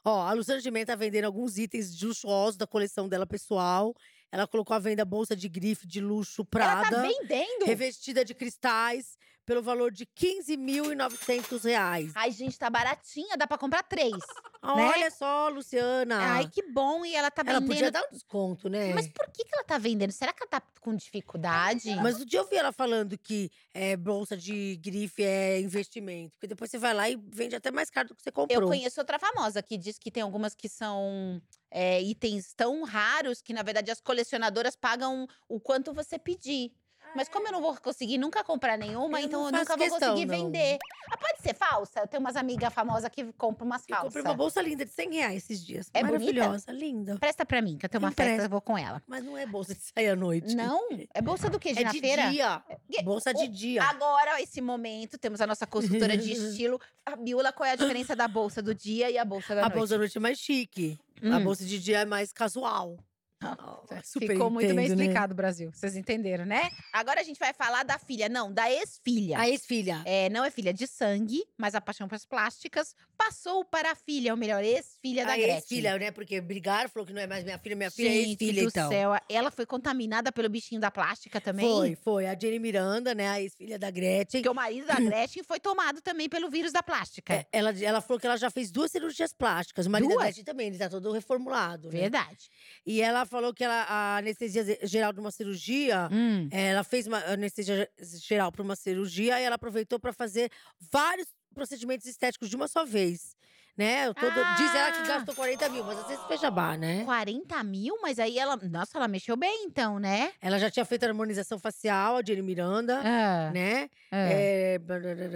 Ó, 0.04 0.22
a 0.26 0.32
Luciana 0.32 0.60
Gimenez 0.60 0.86
tá 0.86 0.94
vendendo 0.94 1.24
alguns 1.24 1.58
itens 1.58 1.94
de 1.94 2.06
luxuosos 2.06 2.56
da 2.56 2.66
coleção 2.66 3.08
dela 3.08 3.26
pessoal. 3.26 3.92
Ela 4.32 4.46
colocou 4.46 4.74
à 4.74 4.78
venda 4.78 5.04
bolsa 5.04 5.34
de 5.34 5.48
grife 5.48 5.86
de 5.86 6.00
luxo 6.00 6.42
Ela 6.42 6.48
Prada, 6.50 6.90
tá 6.90 7.02
vendendo. 7.02 7.66
revestida 7.66 8.24
de 8.24 8.34
cristais, 8.34 9.16
pelo 9.44 9.62
valor 9.62 9.90
de 9.90 10.06
15.900 10.06 11.64
reais. 11.64 12.12
Ai, 12.14 12.30
gente, 12.30 12.58
tá 12.58 12.70
baratinha, 12.70 13.36
dá 13.36 13.46
pra 13.46 13.58
comprar 13.58 13.82
três. 13.82 14.14
Olha 14.62 15.10
só, 15.10 15.48
Luciana. 15.48 16.18
Ai, 16.18 16.48
que 16.48 16.62
bom. 16.70 17.04
E 17.04 17.14
ela 17.14 17.30
tá 17.30 17.42
ela 17.46 17.60
vendendo. 17.60 17.74
podia 17.74 17.90
dar 17.90 18.02
um 18.02 18.12
desconto, 18.12 18.68
né? 18.68 18.92
Mas 18.92 19.08
por 19.08 19.26
que, 19.32 19.44
que 19.44 19.54
ela 19.54 19.64
tá 19.64 19.78
vendendo? 19.78 20.12
Será 20.12 20.32
que 20.32 20.42
ela 20.42 20.50
tá 20.50 20.62
com 20.80 20.94
dificuldade? 20.94 21.94
Mas 21.96 22.20
o 22.20 22.26
dia 22.26 22.40
eu 22.40 22.48
vi 22.48 22.56
ela 22.56 22.72
falando 22.72 23.16
que 23.16 23.50
é, 23.72 23.96
bolsa 23.96 24.36
de 24.36 24.76
grife 24.76 25.22
é 25.22 25.60
investimento. 25.60 26.32
Porque 26.32 26.46
depois 26.46 26.70
você 26.70 26.78
vai 26.78 26.92
lá 26.92 27.08
e 27.08 27.16
vende 27.16 27.56
até 27.56 27.70
mais 27.70 27.88
caro 27.88 28.08
do 28.08 28.14
que 28.14 28.22
você 28.22 28.30
comprou. 28.30 28.62
Eu 28.62 28.68
conheço 28.68 29.00
outra 29.00 29.18
famosa 29.18 29.62
que 29.62 29.78
diz 29.78 29.98
que 29.98 30.10
tem 30.10 30.22
algumas 30.22 30.54
que 30.54 30.68
são 30.68 31.40
é, 31.70 32.02
itens 32.02 32.52
tão 32.54 32.82
raros 32.84 33.40
que, 33.40 33.52
na 33.52 33.62
verdade, 33.62 33.90
as 33.90 34.00
colecionadoras 34.00 34.76
pagam 34.76 35.26
o 35.48 35.58
quanto 35.58 35.94
você 35.94 36.18
pedir. 36.18 36.72
Mas 37.14 37.28
como 37.28 37.46
eu 37.48 37.52
não 37.52 37.60
vou 37.60 37.76
conseguir 37.76 38.18
nunca 38.18 38.44
comprar 38.44 38.76
nenhuma, 38.78 39.20
Eu 39.20 39.26
então 39.26 39.40
eu 39.46 39.52
nunca 39.52 39.64
faço 39.64 39.78
vou 39.78 39.88
questão, 39.88 40.10
conseguir 40.14 40.26
não. 40.26 40.44
vender. 40.44 40.78
Ah, 41.10 41.16
pode 41.18 41.42
ser 41.42 41.54
falsa? 41.54 42.00
Eu 42.00 42.06
tenho 42.06 42.20
umas 42.20 42.36
amigas 42.36 42.72
famosas 42.72 43.10
que 43.10 43.32
compram 43.32 43.66
umas 43.66 43.82
Eu 43.82 43.88
falsas. 43.88 44.04
comprei 44.14 44.22
uma 44.24 44.34
bolsa 44.34 44.62
linda 44.62 44.84
de 44.84 44.92
100 44.92 45.14
reais 45.14 45.36
esses 45.44 45.64
dias. 45.64 45.90
É 45.92 46.02
bonita? 46.04 46.18
Maravilhosa, 46.32 46.72
linda. 46.72 47.16
Presta 47.18 47.44
pra 47.44 47.60
mim, 47.60 47.76
que 47.76 47.86
eu 47.86 47.90
tenho 47.90 48.02
uma 48.02 48.10
festa, 48.10 48.22
Empresta. 48.22 48.44
eu 48.46 48.50
vou 48.50 48.60
com 48.60 48.78
ela. 48.78 49.02
Mas 49.06 49.24
não 49.24 49.36
é 49.36 49.44
bolsa 49.46 49.74
de 49.74 49.80
sair 49.80 50.08
à 50.10 50.16
noite. 50.16 50.54
Não? 50.54 50.80
É 51.12 51.20
bolsa 51.20 51.50
do 51.50 51.58
quê? 51.58 51.72
De 51.72 51.80
É 51.80 51.84
na 51.84 51.90
de 51.92 52.00
feira? 52.00 52.30
dia. 52.30 52.62
Que- 52.90 53.02
Bolsa 53.02 53.34
de 53.34 53.48
dia. 53.48 53.82
Agora, 53.82 54.40
esse 54.40 54.60
momento, 54.60 55.18
temos 55.18 55.40
a 55.40 55.46
nossa 55.46 55.66
consultora 55.66 56.16
de 56.16 56.30
estilo. 56.32 56.80
Fabiola, 57.08 57.52
qual 57.52 57.66
é 57.66 57.72
a 57.72 57.76
diferença 57.76 58.14
da 58.14 58.28
bolsa 58.28 58.62
do 58.62 58.74
dia 58.74 59.10
e 59.10 59.18
a 59.18 59.24
bolsa 59.24 59.54
da 59.54 59.62
A 59.62 59.64
noite? 59.64 59.78
bolsa 59.78 59.94
da 59.94 59.98
noite 59.98 60.16
é 60.16 60.20
mais 60.20 60.38
chique. 60.38 60.98
A 61.22 61.36
Hum. 61.36 61.44
bolsa 61.44 61.64
de 61.64 61.78
dia 61.78 62.00
é 62.00 62.04
mais 62.04 62.32
casual. 62.32 62.96
Super 64.04 64.28
Ficou 64.28 64.50
muito 64.50 64.74
bem 64.74 64.84
entendo, 64.86 64.98
né? 64.98 65.04
explicado, 65.04 65.34
Brasil. 65.34 65.70
Vocês 65.72 65.96
entenderam, 65.96 66.44
né? 66.44 66.70
Agora 66.92 67.20
a 67.20 67.24
gente 67.24 67.38
vai 67.38 67.52
falar 67.52 67.82
da 67.84 67.98
filha. 67.98 68.28
Não, 68.28 68.52
da 68.52 68.70
ex-filha. 68.70 69.38
A 69.38 69.48
ex-filha. 69.48 70.02
É, 70.04 70.28
não 70.28 70.44
é 70.44 70.50
filha 70.50 70.72
de 70.72 70.86
sangue, 70.86 71.42
mas 71.58 71.74
a 71.74 71.80
paixão 71.80 72.06
pelas 72.08 72.24
plásticas 72.24 72.94
passou 73.16 73.64
para 73.64 73.92
a 73.92 73.94
filha, 73.94 74.32
ou 74.32 74.36
melhor, 74.36 74.62
ex-filha 74.64 75.24
da 75.26 75.34
Gretchen. 75.36 75.56
ex-filha, 75.56 75.98
né? 75.98 76.10
Porque 76.10 76.40
brigaram, 76.40 76.88
falou 76.88 77.06
que 77.06 77.12
não 77.12 77.20
é 77.20 77.26
mais 77.26 77.44
minha 77.44 77.58
filha, 77.58 77.76
minha 77.76 77.90
filha 77.90 78.08
é 78.08 78.12
Gente 78.12 78.44
ex-filha, 78.44 78.62
do 78.62 78.68
então. 78.68 78.88
céu, 78.88 79.10
ela 79.28 79.50
foi 79.50 79.66
contaminada 79.66 80.32
pelo 80.32 80.48
bichinho 80.48 80.80
da 80.80 80.90
plástica 80.90 81.40
também? 81.40 81.66
Foi, 81.66 81.96
foi. 81.96 82.26
A 82.26 82.38
Jenny 82.38 82.58
Miranda, 82.58 83.14
né? 83.14 83.28
A 83.28 83.40
ex-filha 83.40 83.78
da 83.78 83.90
Gretchen. 83.90 84.40
Porque 84.40 84.48
o 84.48 84.54
marido 84.54 84.86
da 84.86 84.94
Gretchen 84.96 85.42
foi 85.42 85.60
tomado 85.60 86.00
também 86.00 86.28
pelo 86.28 86.48
vírus 86.50 86.72
da 86.72 86.82
plástica. 86.82 87.34
É, 87.34 87.46
ela, 87.52 87.70
ela 87.82 88.00
falou 88.00 88.18
que 88.18 88.26
ela 88.26 88.36
já 88.36 88.50
fez 88.50 88.70
duas 88.70 88.90
cirurgias 88.90 89.32
plásticas. 89.32 89.86
O 89.86 89.90
marido 89.90 90.08
Duas? 90.08 90.18
da 90.20 90.24
Gretchen 90.26 90.44
também, 90.44 90.68
ele 90.68 90.78
tá 90.78 90.88
todo 90.88 91.12
reformulado. 91.12 91.88
né? 91.88 92.00
Verdade. 92.00 92.48
E 92.86 93.00
ela 93.02 93.26
falou 93.30 93.54
que 93.54 93.64
ela, 93.64 93.82
a 93.84 94.16
anestesia 94.18 94.78
geral 94.82 95.12
de 95.12 95.20
uma 95.20 95.30
cirurgia. 95.30 96.08
Hum. 96.12 96.48
Ela 96.50 96.82
fez 96.84 97.06
uma 97.06 97.18
anestesia 97.24 97.88
ge- 97.98 98.18
geral 98.18 98.50
para 98.52 98.62
uma 98.62 98.76
cirurgia 98.76 99.40
e 99.40 99.44
ela 99.44 99.54
aproveitou 99.54 99.98
para 99.98 100.12
fazer 100.12 100.50
vários 100.92 101.28
procedimentos 101.54 102.06
estéticos 102.06 102.50
de 102.50 102.56
uma 102.56 102.68
só 102.68 102.84
vez. 102.84 103.34
Né? 103.76 104.12
Todo, 104.12 104.34
Diz 104.58 104.74
ela 104.74 104.92
que 104.92 104.98
Ah! 104.98 105.06
gastou 105.16 105.34
40 105.34 105.68
mil, 105.70 105.82
mas 105.84 105.98
às 105.98 106.06
vezes 106.08 106.22
foi 106.24 106.36
jabá, 106.36 106.76
né? 106.76 107.02
40 107.04 107.62
mil? 107.64 107.96
Mas 108.02 108.18
aí 108.18 108.38
ela. 108.38 108.54
Nossa, 108.56 108.98
ela 108.98 109.08
mexeu 109.08 109.36
bem 109.38 109.64
então, 109.64 109.98
né? 109.98 110.32
Ela 110.42 110.58
já 110.58 110.70
tinha 110.70 110.84
feito 110.84 111.04
a 111.04 111.06
harmonização 111.08 111.58
facial, 111.58 112.16
a 112.16 112.22
Jenny 112.22 112.42
Miranda, 112.42 113.00
Ah, 113.02 113.50
né? 113.54 113.88
ah. 114.10 114.16
Eh, 114.32 114.78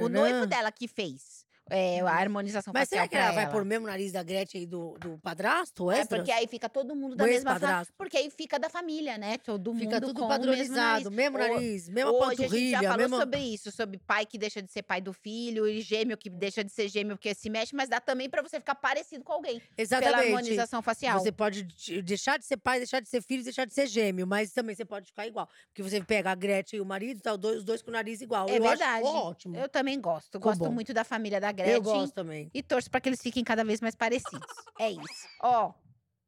O 0.03 0.09
noivo 0.11 0.47
dela 0.47 0.71
que 0.71 0.87
fez 0.87 1.47
é, 1.71 2.01
a 2.01 2.11
harmonização 2.11 2.73
Mas 2.75 2.89
facial 2.89 3.05
será 3.05 3.09
que 3.09 3.17
ela 3.17 3.33
pra 3.33 3.43
vai 3.45 3.51
pôr 3.53 3.63
o 3.63 3.65
mesmo 3.65 3.87
nariz 3.87 4.13
da 4.13 4.23
Gretchen 4.23 4.63
e 4.63 4.67
do, 4.67 4.97
do 5.01 5.19
padrasto? 5.19 5.91
É 5.91 6.05
porque 6.05 6.31
aí 6.31 6.47
fica 6.47 6.69
todo 6.69 6.95
mundo 6.95 7.17
da 7.17 7.25
mesma 7.25 7.59
família. 7.59 7.87
Porque 7.97 8.17
aí 8.19 8.31
fica 8.31 8.59
da 8.59 8.69
família, 8.69 9.17
né? 9.17 9.39
Todo 9.39 9.73
mundo 9.73 9.81
Fica 9.81 10.01
tudo 10.01 10.15
com 10.21 10.27
o 10.27 10.29
mesmo 10.29 10.41
padronizado, 10.47 11.11
nariz. 11.11 11.17
mesmo 11.17 11.39
nariz, 11.39 11.89
mesma 11.89 12.11
Hoje 12.13 12.23
a 12.23 12.29
gente 12.29 12.39
já 12.39 12.45
panturrilha, 12.47 12.83
falou 12.83 12.97
mesma... 12.99 13.17
sobre 13.19 13.41
isso, 13.41 13.73
sobre 13.73 13.99
pai 13.99 14.27
que 14.27 14.37
deixa 14.37 14.61
de 14.63 14.71
ser 14.71 14.83
pai 14.83 15.01
do 15.01 15.13
filho 15.13 15.67
e 15.67 15.81
gêmeo 15.81 16.17
que 16.19 16.29
deixa 16.29 16.63
de 16.63 16.71
ser 16.71 16.89
gêmeo 16.89 17.17
porque 17.17 17.35
se 17.35 17.49
mexe, 17.49 17.75
mas 17.75 17.89
dá 17.89 18.01
também 18.01 18.29
pra 18.29 18.43
você 18.43 18.59
ficar 18.59 18.75
parecido 18.75 19.25
com 19.25 19.33
alguém 19.33 19.59
pela 19.61 19.73
Exatamente. 19.79 20.15
harmonização 20.27 20.83
facial. 20.83 21.19
Você 21.19 21.33
pode 21.33 21.63
de- 21.63 22.03
deixar 22.03 22.39
de 22.39 22.45
ser 22.45 22.57
pai, 22.59 22.79
deixar 22.79 23.01
de 23.01 23.09
ser 23.09 23.23
filho, 23.23 23.43
deixar 23.43 23.65
de 23.65 23.73
ser 23.73 23.87
gêmeo, 23.87 24.27
mas 24.27 24.53
também 24.53 24.75
você 24.75 24.85
pode 24.85 25.07
ficar 25.07 25.27
igual. 25.27 25.49
Porque 25.69 25.83
você 25.83 26.03
pega 26.03 26.31
a 26.31 26.35
Gretchen 26.35 26.79
e 26.79 26.81
o 26.83 26.85
marido, 26.85 27.23
tá 27.23 27.35
os 27.35 27.65
dois, 27.65 27.81
com 27.83 27.91
o 27.91 27.93
nariz 27.93 28.21
igual. 28.21 28.49
É 28.49 28.59
eu 28.59 28.63
verdade. 28.63 29.05
Ótimo. 29.07 29.57
Eu 29.57 29.69
também 29.69 30.01
gosto. 30.01 30.33
Ficou 30.39 30.41
Gosto 30.53 30.65
bom. 30.65 30.73
muito 30.73 30.93
da 30.93 31.05
família 31.05 31.41
da 31.41 31.54
Gretchen. 31.55 31.75
Eu 31.75 31.83
gosto 31.83 32.13
também. 32.13 32.51
E 32.53 32.63
torço 32.63 32.91
pra 32.91 33.01
que 33.01 33.09
eles 33.09 33.23
fiquem 33.23 33.45
cada 33.45 33.65
vez 33.65 33.81
mais 33.81 33.95
parecidos. 33.95 34.47
é 34.79 34.91
isso. 34.91 35.29
Ó, 35.43 35.73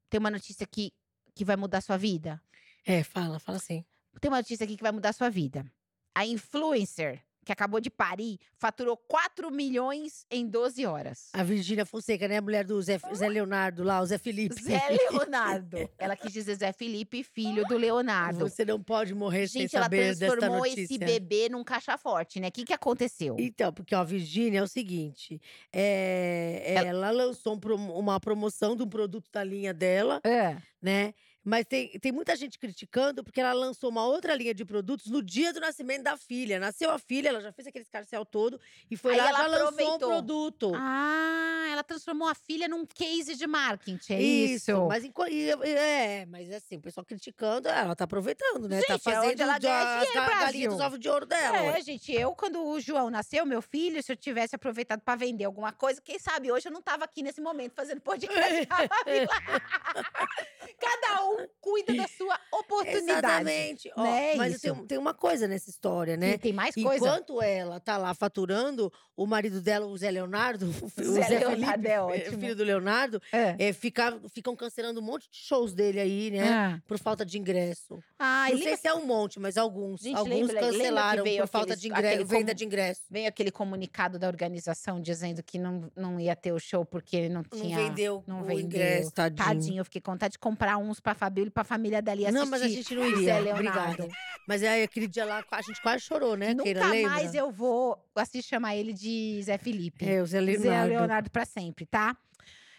tem 0.09 0.19
uma 0.19 0.31
notícia 0.31 0.67
que 0.67 0.93
que 1.35 1.45
vai 1.45 1.55
mudar 1.55 1.83
sua 1.83 1.99
vida? 1.99 2.41
É, 2.85 3.05
fala, 3.05 3.39
fala 3.39 3.59
assim. 3.59 3.85
Tem 4.21 4.31
uma 4.31 4.39
notícia 4.39 4.65
aqui 4.65 4.75
que 4.77 4.83
vai 4.83 4.91
mudar 4.91 5.13
sua 5.13 5.29
vida. 5.29 5.71
A 6.15 6.25
influencer 6.25 7.23
que 7.47 7.53
acabou 7.53 7.81
de 7.81 7.89
parir 7.89 8.39
faturou 8.59 8.97
4 8.97 9.53
milhões 9.53 10.27
em 10.29 10.45
12 10.49 10.85
horas. 10.85 11.29
A 11.33 11.45
Virgínia 11.45 11.87
Fonseca, 11.87 12.27
né? 12.27 12.39
A 12.39 12.43
mulher 12.43 12.65
do 12.65 12.83
Zé, 12.83 12.99
Zé 13.15 13.29
Leonardo 13.29 13.85
lá, 13.85 14.01
o 14.01 14.07
Zé 14.07 14.19
Felipe. 14.19 14.61
Zé 14.61 14.83
Leonardo. 15.13 15.89
Ela 15.97 16.17
quis 16.17 16.33
dizer 16.33 16.57
Zé 16.57 16.73
Felipe, 16.73 17.23
filho 17.23 17.65
do 17.67 17.79
Leonardo. 17.79 18.41
Você 18.49 18.65
não 18.65 18.83
pode 18.83 19.15
morrer 19.15 19.47
sem 19.47 19.63
Gente, 19.63 19.77
ela 19.77 19.85
saber 19.85 20.17
transformou 20.17 20.59
notícia. 20.59 20.83
esse 20.83 20.99
bebê 20.99 21.49
num 21.49 21.63
caixa 21.63 21.97
forte, 21.97 22.41
né? 22.41 22.49
O 22.49 22.53
que, 22.53 22.65
que 22.65 22.73
aconteceu? 22.73 23.37
Então, 23.39 23.73
porque 23.73 23.95
ó, 23.95 24.01
a 24.01 24.05
Virgínia 24.05 24.59
é 24.59 24.63
o 24.63 24.67
seguinte: 24.69 25.41
é, 25.73 26.75
ela 26.85 27.11
lançou 27.11 27.55
um 27.55 27.77
uma 27.99 28.19
promoção 28.19 28.75
de 28.75 28.83
um 28.83 28.89
produto 28.89 29.31
da 29.33 29.45
linha 29.45 29.73
dela, 29.73 30.21
É. 30.25 30.57
né? 30.83 31.15
Mas 31.49 31.65
tem, 31.65 31.91
tem 32.01 32.11
muita 32.11 32.35
gente 32.35 32.59
criticando 32.59 33.23
porque 33.23 33.41
ela 33.41 33.53
lançou 33.53 33.89
uma 33.89 34.05
outra 34.05 34.35
linha 34.35 34.53
de 34.53 34.65
produtos 34.65 35.07
no 35.07 35.23
dia 35.23 35.53
do 35.53 35.61
nascimento 35.61 36.03
da 36.03 36.17
filha. 36.17 36.59
Nasceu 36.59 36.91
a 36.91 36.99
filha, 36.99 37.29
ela 37.29 37.41
já 37.41 37.53
fez 37.53 37.69
aquele 37.69 37.85
escarcel 37.85 38.25
todo 38.25 38.61
e 38.91 38.97
foi 38.97 39.13
Aí 39.13 39.19
lá 39.19 39.29
ela 39.29 39.39
já 39.39 39.47
lançou 39.47 39.65
um 39.65 39.69
aproveitou. 39.69 39.99
produto. 40.09 40.73
Ah, 40.75 41.69
ela 41.71 41.85
transformou 41.85 42.27
a 42.27 42.35
filha 42.35 42.67
num 42.67 42.85
case 42.85 43.37
de 43.37 43.47
marketing, 43.47 44.13
é 44.15 44.21
isso. 44.21 44.73
isso? 44.73 44.87
Mas 44.89 45.05
e- 45.05 45.13
e- 45.31 45.51
é, 45.71 46.27
mas 46.27 46.51
assim, 46.51 46.79
o 46.79 46.81
pessoal 46.81 47.05
criticando, 47.05 47.69
ela 47.69 47.95
tá 47.95 48.03
aproveitando, 48.05 48.69
né? 48.69 48.81
tá 48.83 48.95
Gente, 48.95 49.09
é 49.09 49.21
onde 49.21 49.27
fazendo 49.37 49.43
ela 49.43 49.59
ganha 49.61 50.01
as 50.47 50.51
dinheiro, 50.53 50.73
dos 50.73 50.81
ovos 50.83 50.99
de 50.99 51.09
ouro 51.09 51.27
dela. 51.27 51.59
É, 51.59 51.81
gente, 51.81 52.11
eu, 52.13 52.35
quando 52.35 52.61
o 52.67 52.81
João 52.81 53.09
nasceu, 53.09 53.47
meu 53.47 53.63
filho, 53.63 54.03
se 54.03 54.11
eu 54.11 54.17
tivesse 54.17 54.57
aproveitado 54.57 55.01
pra 55.01 55.15
vender 55.15 55.45
alguma 55.45 55.71
coisa, 55.71 56.01
quem 56.03 56.19
sabe 56.19 56.51
hoje 56.51 56.67
eu 56.67 56.73
não 56.73 56.83
tava 56.83 57.05
aqui 57.05 57.23
nesse 57.23 57.41
momento 57.41 57.73
fazendo 57.75 58.01
podcast. 58.01 58.67
Cada 60.81 61.25
um 61.25 61.36
cuida 61.61 61.95
da 61.95 62.07
sua 62.09 62.39
oportunidade. 62.53 63.19
Exatamente. 63.19 63.91
Ó, 63.97 64.03
né? 64.03 64.35
mas 64.37 64.61
tem, 64.61 64.75
tem 64.87 64.99
uma 64.99 65.15
coisa 65.15 65.47
nessa 65.49 65.71
história, 65.71 66.17
né? 66.17 66.33
E 66.33 66.39
tem 66.39 66.53
mais 66.53 66.75
coisa. 66.75 66.97
Enquanto 67.07 67.41
ela 67.43 67.79
tá 67.81 67.97
lá 67.97 68.13
faturando, 68.15 68.93
o 69.17 69.27
marido 69.27 69.61
dela, 69.61 69.87
o 69.87 69.97
Zé 69.97 70.11
Leonardo, 70.11 70.67
o 70.99 71.03
Zé 71.03 71.23
Zé, 71.23 71.39
Leonardo 71.39 71.83
Felipe, 71.83 71.89
é 71.89 71.93
eh, 71.93 72.01
ótimo. 72.01 72.39
filho 72.41 72.57
do 72.57 72.65
Leonardo, 72.65 73.23
É. 73.33 73.57
é, 73.69 73.73
fica, 73.73 74.19
ficam 74.33 74.55
cancelando 74.57 75.01
um 75.01 75.05
monte 75.05 75.29
de 75.31 75.37
shows 75.39 75.75
dele 75.75 76.01
aí, 76.01 76.31
né? 76.31 76.49
Ah. 76.49 76.81
Por 76.87 76.99
falta 76.99 77.25
de 77.25 77.39
ingresso. 77.39 77.99
Ah, 78.19 78.47
Não 78.49 78.57
lembra 78.57 78.65
sei 78.69 78.77
se 78.77 78.89
é 78.89 78.95
um 78.95 79.05
monte, 79.07 79.39
mas 79.41 79.57
alguns. 79.57 80.01
Gente, 80.01 80.17
alguns 80.17 80.35
lembra- 80.49 80.55
lembra 80.61 80.71
cancelaram 80.79 81.25
veio 81.25 81.43
por 81.43 81.49
falta 81.49 81.67
aqueles- 81.75 81.81
de 81.83 81.89
ingresso, 81.89 82.27
venda 82.27 82.55
de 82.55 82.65
ingresso. 82.65 83.03
veio 83.11 83.29
aquele 83.29 83.51
comunicado 83.51 84.19
da 84.19 84.27
organização 84.29 85.01
dizendo 85.01 85.43
que 85.43 85.59
não, 85.59 85.91
não 85.97 86.21
ia 86.21 86.35
ter 86.37 86.53
o 86.53 86.59
show 86.59 86.85
porque 86.85 87.17
ele 87.17 87.29
não 87.29 87.43
Não 87.53 87.61
tinha. 87.61 87.77
vendeu 87.77 88.23
não 88.27 88.41
o 88.41 88.45
vendeu. 88.45 88.65
ingresso, 88.65 89.11
tadinho. 89.13 89.45
Tadinho, 89.47 89.81
eu 89.81 89.85
fiquei 89.85 90.01
com 90.01 90.13
vontade 90.13 90.33
de 90.33 90.39
comprar 90.39 90.77
uns 90.79 91.01
pra 91.01 91.15
Fabíola 91.27 91.49
e 91.49 91.51
pra 91.51 91.65
família 91.65 91.99
e 92.07 92.11
assistir. 92.11 92.33
Não, 92.33 92.47
mas 92.47 92.63
a 92.63 92.69
gente 92.69 92.95
não 92.95 93.03
Zé 93.03 93.09
iria. 93.11 93.39
Leonardo. 93.41 93.69
Obrigada. 93.69 94.09
Mas 94.49 94.63
aí 94.63 94.83
aquele 94.85 95.07
dia 95.09 95.25
lá, 95.25 95.45
a 95.51 95.63
gente 95.63 95.81
quase 95.83 96.05
chorou, 96.05 96.37
né? 96.37 96.55
Keira, 96.55 96.81
Nunca 96.81 96.93
lembra? 96.93 97.11
mais 97.11 97.35
eu 97.35 97.51
vou 97.51 97.99
assistir 98.15 98.49
chamar 98.51 98.77
ele 98.77 98.93
de 98.93 99.41
Zé 99.43 99.59
Felipe. 99.59 100.09
É, 100.09 100.23
o 100.23 100.27
Zé 100.27 100.39
Zé 100.39 100.45
Leonardo. 100.45 100.89
Leonardo 100.89 101.31
pra 101.31 101.45
sempre, 101.45 101.85
tá? 101.85 102.17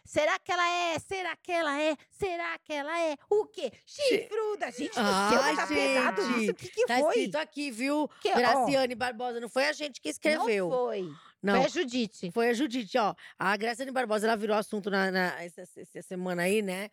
Será 0.05 0.39
que 0.39 0.49
ela 0.49 0.65
é? 0.93 0.99
Será 0.99 1.35
que 1.35 1.51
ela 1.51 1.81
é? 1.81 1.97
Será 2.09 2.57
que 2.59 2.71
ela 2.71 2.97
é? 3.01 3.17
O 3.29 3.45
quê? 3.45 3.69
Chifruda! 3.85 4.71
Gente 4.71 4.91
do 4.91 4.93
céu, 4.95 5.55
tá 5.57 5.67
pesado 5.67 6.21
gente, 6.27 6.41
isso. 6.43 6.51
O 6.51 6.55
que, 6.55 6.69
que 6.69 6.85
Tá 6.85 6.99
foi? 6.99 7.09
escrito 7.09 7.35
aqui, 7.35 7.69
viu? 7.71 8.09
Que- 8.21 8.31
ó, 8.31 8.35
Graciane 8.37 8.95
Barbosa, 8.95 9.41
não 9.41 9.49
foi 9.49 9.65
a 9.67 9.73
gente 9.73 9.99
que 9.99 10.07
escreveu. 10.07 10.69
Não 10.69 10.77
foi. 10.77 11.09
Não, 11.43 11.55
Foi 11.57 11.65
a 11.65 11.67
Judite. 11.67 12.31
Foi 12.31 12.49
a 12.49 12.53
Judite, 12.53 12.97
ó. 12.97 13.13
A 13.37 13.55
Graciane 13.57 13.91
Barbosa, 13.91 14.25
ela 14.27 14.37
virou 14.37 14.55
assunto 14.55 14.89
na, 14.89 15.11
na- 15.11 15.43
essa, 15.43 15.61
essa 15.61 16.01
semana 16.01 16.43
aí, 16.43 16.61
né? 16.61 16.89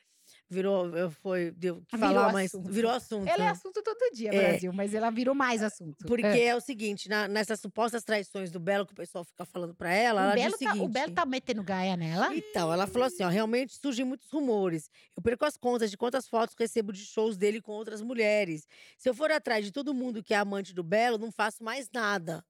Virou, 0.55 0.97
eu- 0.97 1.11
foi, 1.11 1.51
deu 1.51 1.83
que 1.87 1.97
Virou 1.97 2.13
falar, 2.15 2.33
mas 2.33 2.53
virou 2.67 2.91
assunto. 2.91 3.29
Ela 3.29 3.45
é 3.45 3.49
assunto 3.49 3.83
todo 3.83 3.99
dia, 4.15 4.33
É. 4.33 4.49
Brasil, 4.51 4.73
mas 4.73 4.95
ela 4.95 5.11
virou 5.11 5.35
mais 5.35 5.63
assunto. 5.63 6.05
Porque 6.07 6.25
É. 6.27 6.47
é. 6.47 6.55
o 6.57 6.61
seguinte, 6.61 7.09
na- 7.09 7.27
nessas 7.27 7.59
supostas 7.61 8.05
traições 8.05 8.51
do 8.51 8.61
Belo 8.61 8.87
que 8.87 8.93
o 8.93 8.97
pessoal 8.97 9.25
fica 9.25 9.45
falando 9.45 9.75
pra 9.75 9.93
ela, 9.93 10.21
o, 10.21 10.25
ela 10.27 10.35
Belo 10.35 10.47
diz 10.51 10.55
o 10.55 10.65
tá, 10.65 10.71
seguinte. 10.73 10.85
o 10.85 10.89
Belo 10.89 11.13
tá 11.13 11.27
metendo 11.27 11.63
gaia 11.63 11.97
nela? 11.97 12.35
Então, 12.35 12.73
ela 12.73 12.87
falou 12.87 13.07
assim, 13.07 13.25
ó, 13.25 13.29
realmente 13.29 13.75
surgem 13.77 14.05
muitos 14.05 14.31
rumores. 14.31 14.89
Eu 15.17 15.23
perco 15.23 15.45
as 15.45 15.57
contas 15.57 15.91
de 15.91 15.97
quantas 15.97 16.29
fotos 16.29 16.55
recebo 16.59 16.93
de 16.93 17.05
shows 17.05 17.37
dele 17.37 17.61
com 17.61 17.73
outras 17.73 18.01
mulheres. 18.01 18.67
Se 18.97 19.09
eu 19.09 19.15
for 19.15 19.31
atrás 19.33 19.65
de 19.65 19.73
todo 19.73 19.93
mundo 19.93 20.23
que 20.23 20.33
é 20.33 20.37
amante 20.37 20.73
do 20.75 20.83
Belo, 20.85 21.19
não 21.19 21.33
faço 21.33 21.65
mais 21.65 21.91
nada. 21.93 22.45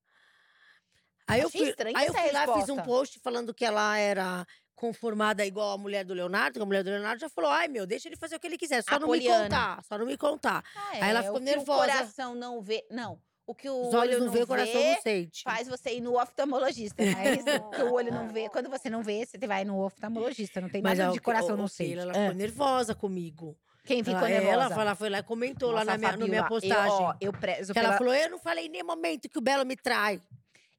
Aí 1.27 1.41
eu 1.41 1.49
fui, 1.51 1.75
aí 1.95 2.07
eu 2.07 2.13
fui 2.13 2.33
lá, 2.33 2.55
fiz 2.59 2.69
um 2.69 2.77
post 2.83 3.19
falando 3.19 3.55
que 3.55 3.65
ela 3.65 3.97
era 3.97 4.47
conformada 4.75 5.45
igual 5.47 5.73
a 5.73 5.79
mulher 5.79 6.05
do 6.05 6.15
Leonardo, 6.15 6.59
que 6.59 6.63
a 6.63 6.67
mulher 6.67 6.83
do 6.85 6.91
Leonardo 6.91 7.21
já 7.21 7.29
falou: 7.29 7.51
"Ai, 7.51 7.69
meu, 7.69 7.87
deixa 7.87 8.09
ele 8.09 8.17
fazer 8.17 8.37
o 8.37 8.41
que 8.41 8.47
ele 8.47 8.59
quiser, 8.59 8.83
só 8.83 8.93
não 8.99 9.09
me 9.09 9.19
Apoliana. 9.19 9.45
contar, 9.45 9.85
só 9.85 9.99
não 9.99 10.07
me 10.07 10.17
contar". 10.17 10.65
Ah, 10.77 10.89
Aí 10.93 11.11
ela 11.11 11.21
é, 11.21 11.23
ficou 11.23 11.37
o 11.37 11.41
que 11.41 11.45
nervosa. 11.45 11.83
O 11.83 11.87
coração 11.93 12.35
não 12.35 12.61
vê. 12.63 12.85
Não. 12.91 13.19
O 13.47 13.55
que 13.55 13.69
o 13.69 13.89
Os 13.89 13.89
olho 13.95 13.99
olhos 14.13 14.21
não 14.25 14.33
vê, 14.33 14.43
o 14.43 14.47
coração 14.47 14.73
vê, 14.81 14.95
não 14.95 15.03
sente. 15.03 15.43
faz 15.43 15.69
você 15.69 15.95
ir 15.97 16.01
no 16.01 16.19
oftalmologista. 16.19 17.05
Não 17.05 17.19
é 17.19 17.35
isso? 17.35 17.51
O 17.51 17.71
que 17.73 17.83
o 17.83 17.93
olho 17.93 18.11
não 18.11 18.27
vê. 18.29 18.49
Quando 18.49 18.71
você 18.71 18.89
não 18.89 19.03
vê, 19.03 19.27
você 19.27 19.37
vai 19.47 19.65
no 19.67 19.85
oftalmologista. 19.85 20.63
Não 20.63 20.71
tem 20.71 20.81
Mas 20.81 20.99
nada 20.99 21.11
a- 21.11 21.13
de 21.13 21.19
o- 21.19 21.23
coração 21.23 21.55
o- 21.55 21.59
não 21.59 21.65
o 21.67 21.69
sente. 21.69 21.99
Ela 21.99 22.15
ficou 22.15 22.33
nervosa 22.35 22.95
comigo. 22.95 23.55
Quem 23.85 24.03
ficou 24.03 24.21
ela, 24.21 24.29
nervosa? 24.31 24.73
ela, 24.73 24.81
ela 24.81 24.95
foi 24.95 25.11
lá 25.11 25.19
e 25.19 25.23
comentou 25.23 25.71
lá 25.73 25.85
Nossa, 25.85 25.91
na 25.93 25.99
minha, 25.99 26.11
na 26.17 26.27
minha 26.27 26.43
Fabiola, 26.45 26.49
postagem. 26.49 26.97
Eu, 26.99 27.05
ó, 27.05 27.15
eu 27.21 27.33
prezo 27.35 27.73
que 27.75 27.79
ela 27.79 27.89
pela, 27.89 27.99
falou: 27.99 28.15
"Eu 28.15 28.31
não 28.31 28.39
falei 28.39 28.65
em 28.65 28.69
nenhum 28.71 28.87
momento 28.87 29.29
que 29.29 29.37
o 29.39 29.43
Belo 29.43 29.67
me 29.67 29.77
trai". 29.77 30.19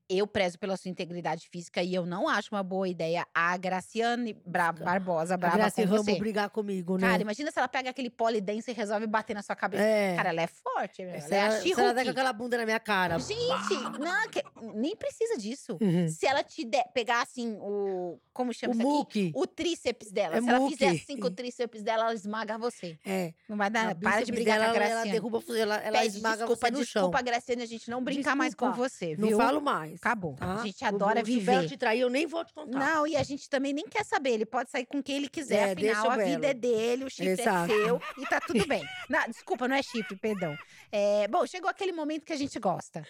Eu 0.09 0.27
prezo 0.27 0.57
pela 0.59 0.77
sua 0.77 0.89
integridade 0.89 1.47
física 1.49 1.81
e 1.81 1.93
eu 1.95 2.05
não 2.05 2.27
acho 2.29 2.49
uma 2.53 2.61
boa 2.63 2.87
ideia 2.87 3.25
a 3.33 3.57
Graciane 3.57 4.33
Bra 4.45 4.71
Barbosa 4.71 5.33
A 5.33 5.37
brava 5.37 5.57
Graça 5.57 5.81
com 5.81 5.87
Rambo 5.87 6.03
você. 6.03 6.19
brigar 6.19 6.49
comigo, 6.49 6.97
né? 6.97 7.07
Cara, 7.09 7.21
imagina 7.21 7.51
se 7.51 7.57
ela 7.59 7.67
pega 7.67 7.89
aquele 7.89 8.09
polidense 8.09 8.69
e 8.69 8.73
resolve 8.73 9.07
bater 9.07 9.33
na 9.33 9.41
sua 9.41 9.55
cabeça. 9.55 9.83
é. 9.83 10.15
Cara, 10.15 10.29
ela 10.29 10.41
é 10.41 10.47
forte, 10.47 11.01
meu. 11.03 11.13
ela 11.15 11.23
é 11.29 11.37
ela, 11.37 11.47
a 11.57 11.61
se 11.61 11.71
ela 11.71 11.75
der 11.75 11.93
com 11.93 11.99
She-Hulk. 11.99 12.09
aquela 12.09 12.33
bunda 12.33 12.57
na 12.57 12.65
minha 12.65 12.79
cara. 12.79 13.17
Gente, 13.19 13.73
não, 13.99 14.29
que- 14.29 14.43
nem 14.75 14.95
precisa 14.95 15.37
disso. 15.37 15.77
Uhum. 15.81 16.07
Se 16.07 16.25
ela 16.27 16.43
te 16.43 16.63
der, 16.65 16.85
pegar 16.93 17.21
assim 17.21 17.57
o. 17.59 18.19
Como 18.33 18.53
chama 18.53 18.73
O 18.73 18.77
isso 18.77 18.87
aqui? 18.87 18.97
muque. 18.97 19.31
O 19.35 19.47
tríceps 19.47 20.11
dela. 20.11 20.37
É 20.37 20.41
Se 20.41 20.49
ela 20.49 20.69
fizer 20.69 20.89
muque. 20.91 21.01
assim 21.03 21.19
com 21.19 21.27
o 21.27 21.31
tríceps 21.31 21.81
dela, 21.83 22.03
ela 22.03 22.13
esmaga 22.13 22.57
você. 22.57 22.99
É. 23.05 23.33
Não 23.47 23.55
vai 23.57 23.69
dar. 23.69 23.95
Para 23.95 24.23
de 24.23 24.31
brigar 24.31 24.59
dela, 24.59 24.65
com 24.71 24.77
a 24.77 24.79
Graciane. 24.79 25.01
Ela 25.03 25.11
derruba, 25.11 25.43
ela, 25.57 25.75
ela 25.77 25.99
Pede 25.99 26.15
esmaga 26.17 26.37
desculpa, 26.45 26.67
você 26.67 26.71
no 26.71 26.79
desculpa, 26.79 27.17
chão. 27.17 27.25
Graciane, 27.25 27.63
a 27.63 27.65
gente 27.65 27.89
não 27.89 28.03
brincar 28.03 28.35
mais 28.35 28.53
com 28.53 28.65
Desculpa. 28.67 28.89
você, 28.89 29.15
Não 29.17 29.29
viu? 29.29 29.37
falo 29.37 29.61
mais. 29.61 29.94
Acabou. 29.95 30.35
tá? 30.35 30.55
A 30.55 30.65
gente 30.65 30.83
adora 30.85 31.21
o- 31.21 31.25
Se 31.25 31.31
viver. 31.31 31.67
te 31.67 31.77
trair, 31.77 32.01
eu 32.01 32.09
nem 32.09 32.25
vou 32.27 32.43
te 32.45 32.53
contar. 32.53 32.77
Não, 32.79 33.07
e 33.07 33.15
a 33.15 33.23
gente 33.23 33.49
também 33.49 33.73
nem 33.73 33.85
quer 33.87 34.03
saber. 34.05 34.31
Ele 34.31 34.45
pode 34.45 34.69
sair 34.71 34.85
com 34.85 35.01
quem 35.01 35.17
ele 35.17 35.29
quiser. 35.29 35.69
É, 35.69 35.71
afinal, 35.73 36.11
a 36.11 36.17
vida 36.17 36.47
é 36.47 36.53
dele, 36.53 37.05
o 37.05 37.09
chifre 37.09 37.29
Exato. 37.41 37.71
é 37.71 37.75
seu 37.75 38.01
e 38.17 38.25
tá 38.27 38.39
tudo 38.39 38.65
bem. 38.67 38.83
Não, 39.09 39.25
desculpa, 39.27 39.67
não 39.67 39.75
é 39.75 39.81
chifre, 39.83 40.15
perdão. 40.17 40.57
É, 40.91 41.27
bom, 41.27 41.45
chegou 41.45 41.69
aquele 41.69 41.91
momento 41.91 42.25
que 42.25 42.33
a 42.33 42.37
gente 42.37 42.57
gosta. 42.59 43.05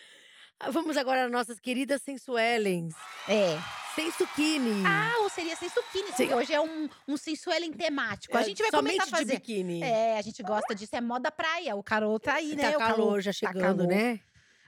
Ah, 0.59 0.71
Vamos 0.71 0.95
agora 0.97 1.25
às 1.25 1.31
nossas 1.31 1.59
queridas 1.59 2.01
sensuelens. 2.01 2.93
É. 3.27 3.57
Sensuquini. 3.93 4.83
Ah, 4.85 5.19
ou 5.23 5.29
seria 5.29 5.55
sem 5.55 5.69
suquine, 5.69 6.07
Sim. 6.07 6.13
porque 6.27 6.33
hoje 6.33 6.53
é 6.53 6.59
um, 6.61 6.89
um 7.07 7.17
sensuelen 7.17 7.71
temático. 7.71 8.37
A 8.37 8.43
gente 8.43 8.61
vai 8.61 8.69
somente 8.71 8.97
começar 8.97 9.03
a 9.17 9.19
de 9.19 9.25
fazer. 9.25 9.39
biquíni. 9.39 9.81
É, 9.83 10.17
a 10.17 10.21
gente 10.21 10.43
gosta 10.43 10.75
disso, 10.75 10.95
é 10.95 11.01
moda 11.01 11.31
praia. 11.31 11.75
O 11.75 11.83
Carol 11.83 12.19
tá 12.19 12.35
aí, 12.35 12.55
né? 12.55 12.71
Tá 12.71 12.77
o 12.77 12.79
calor 12.79 13.21
já 13.21 13.31
tá 13.31 13.33
chegando, 13.33 13.79
calor. 13.79 13.87
né? 13.87 14.19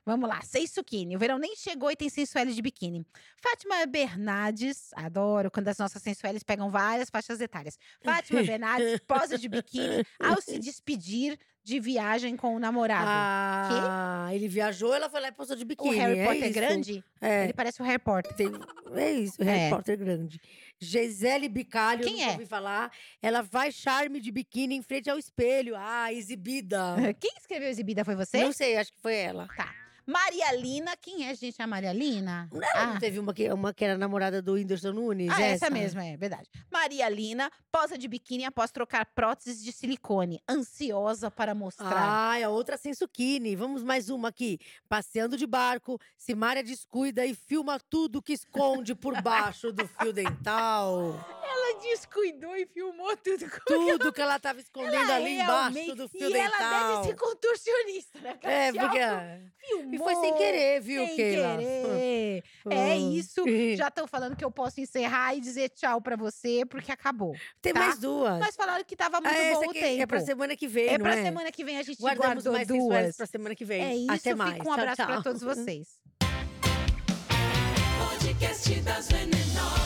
Vamos 0.08 0.30
lá, 0.30 0.40
sem 0.42 0.66
suquine. 0.66 1.18
O 1.18 1.20
verão 1.20 1.38
nem 1.38 1.54
chegou 1.58 1.92
e 1.92 1.96
tem 1.98 2.08
sensueles 2.08 2.56
de 2.56 2.62
biquíni. 2.62 3.06
Fátima 3.44 3.86
Bernardes, 3.86 4.92
adoro 4.96 5.52
quando 5.52 5.68
as 5.68 5.78
nossas 5.78 6.02
sensueles 6.02 6.44
pegam 6.44 6.72
várias 6.72 7.10
faixas 7.10 7.42
etárias. 7.42 7.78
Fátima 8.02 8.42
Bernardes 8.42 9.02
posa 9.06 9.38
de 9.38 9.50
biquíni 9.50 10.06
ao 10.18 10.42
se 10.42 10.60
despedir 10.60 11.38
de 11.62 11.78
viagem 11.82 12.38
com 12.38 12.56
o 12.56 12.60
namorado. 12.60 13.06
Ah, 13.10 14.30
ele 14.32 14.48
viajou, 14.48 14.94
ela 14.94 15.10
foi 15.10 15.20
lá 15.20 15.28
e 15.28 15.32
postou 15.34 15.58
de 15.58 15.64
o 15.64 15.68
biquíni. 15.68 15.98
Harry 15.98 16.20
é 16.20 16.26
Potter 16.26 16.44
isso. 16.46 16.54
grande? 16.54 17.04
É, 17.20 17.44
Ele 17.44 17.54
parece 17.54 17.82
o 17.82 17.84
Harry 17.84 18.00
Potter. 18.00 18.34
tem, 18.34 18.50
é 18.96 19.12
isso, 19.12 19.44
Harry 19.44 19.60
É. 19.60 19.70
Potter 19.70 19.98
grande. 19.98 20.40
Gisele 20.80 21.50
Bicalho, 21.50 22.06
Quem 22.06 22.24
é? 22.24 22.30
ouvi 22.32 22.46
falar. 22.46 22.90
Ela 23.22 23.42
vai 23.42 23.74
charme 23.74 24.22
de 24.22 24.32
biquíni 24.32 24.76
em 24.76 24.82
frente 24.82 25.10
ao 25.10 25.18
espelho. 25.20 25.74
Ah, 25.76 26.14
exibida. 26.14 26.96
Quem 27.20 27.32
escreveu 27.38 27.68
Exibida 27.68 28.06
foi 28.06 28.16
você? 28.16 28.42
Não 28.42 28.54
sei, 28.54 28.78
acho 28.78 28.94
que 28.94 29.02
foi 29.02 29.16
ela. 29.16 29.50
Tá. 29.58 29.76
Maria 30.10 30.54
Lina, 30.54 30.96
quem 30.96 31.28
é, 31.28 31.36
gente? 31.36 31.62
A 31.62 31.68
Maria 31.68 31.92
Lina? 31.92 32.48
Ela 32.54 32.66
Ah. 32.76 32.88
não 32.88 32.98
teve 33.00 33.20
uma 33.20 33.34
que, 33.34 33.52
uma 33.52 33.74
que 33.74 33.84
era 33.84 33.98
namorada 33.98 34.42
do 34.42 34.54
Whindersson 34.54 34.94
Nunes? 34.94 35.30
Ah, 35.30 35.42
essa 35.42 35.70
mesma, 35.70 36.06
é 36.06 36.16
verdade. 36.16 36.50
Maria 36.72 37.10
Lina 37.10 37.52
posa 37.70 37.98
de 37.98 38.08
biquíni 38.08 38.46
após 38.46 38.72
trocar 38.72 39.06
próteses 39.08 39.62
de 39.62 39.74
silicone, 39.74 40.42
ansiosa 40.50 41.30
para 41.30 41.54
mostrar. 41.54 41.92
Ah, 42.32 42.40
é 42.40 42.48
outra 42.48 42.78
sensuquini. 42.78 43.54
Vamos 43.58 43.84
mais 43.84 44.10
uma 44.10 44.30
aqui. 44.30 44.58
Passeando 44.88 45.36
de 45.36 45.46
barco, 45.46 46.00
Simária 46.16 46.64
descuida 46.64 47.26
e 47.26 47.36
filma 47.36 47.78
tudo 47.90 48.22
que 48.22 48.32
esconde 48.32 48.96
por 48.96 49.22
baixo 49.22 49.74
do 49.74 49.86
fio 49.88 50.14
dental. 50.14 51.16
Ela 51.44 51.82
descuidou 51.82 52.56
e 52.56 52.66
filmou 52.66 53.16
tudo. 53.18 53.46
Tudo 53.66 54.14
que 54.14 54.22
ela 54.22 54.40
tava 54.40 54.62
escondendo 54.62 54.96
Ela 54.96 55.16
ali 55.16 55.40
embaixo 55.40 55.96
do 55.96 56.08
fio 56.08 56.30
e 56.30 56.34
dental. 56.34 56.62
ela 56.62 56.94
deve 56.96 57.08
ser 57.10 57.16
contorcionista, 57.16 58.20
né? 58.22 58.40
É, 58.42 58.72
Se 58.72 58.80
porque. 58.80 59.00
Filmou 59.68 59.97
e 59.98 60.04
foi 60.04 60.16
sem 60.16 60.34
querer, 60.36 60.82
viu, 60.82 61.06
sem 61.06 61.16
Keila? 61.16 61.58
Querer. 61.58 62.44
é 62.70 62.96
hum. 62.96 63.12
isso. 63.12 63.44
Já 63.76 63.88
estão 63.88 64.08
falando 64.08 64.36
que 64.36 64.46
eu 64.46 64.52
posso 64.52 64.80
encerrar 64.80 65.36
e 65.36 65.42
dizer 65.42 65.70
tchau 65.70 66.02
pra 66.02 66.16
você, 66.16 66.66
porque 66.66 66.92
acabou. 66.92 67.36
Tem 67.62 67.74
tá? 67.74 67.80
mais 67.80 68.00
duas. 68.00 68.40
Mas 68.40 68.56
falaram 68.56 68.84
que 68.84 68.96
tava 68.96 69.20
muito 69.22 69.36
ah, 69.36 69.54
bom 69.54 69.70
o 69.70 69.74
tempo. 69.74 70.02
É 70.02 70.06
pra 70.06 70.20
semana 70.20 70.56
que 70.56 70.68
vem, 70.68 70.88
É 70.88 70.98
pra 70.98 71.16
é? 71.16 71.24
semana 71.24 71.52
que 71.52 71.64
vem, 71.64 71.78
a 71.78 71.84
gente 71.84 72.00
Guardamos 72.00 72.44
guardou 72.44 72.54
mais 72.54 72.68
duas. 72.68 73.16
pra 73.16 73.26
semana 73.26 73.56
que 73.56 73.66
vem. 73.66 73.84
É 73.84 73.96
isso, 73.96 74.12
Até 74.12 74.36
mais. 74.36 74.64
um 74.66 74.72
abraço 74.72 74.98
tchau, 74.98 75.06
tchau. 75.06 75.16
pra 75.16 75.24
todos 75.24 75.42
vocês. 75.44 75.88
Podcast 78.00 78.82
das 78.82 79.08
Venenosas. 79.10 79.77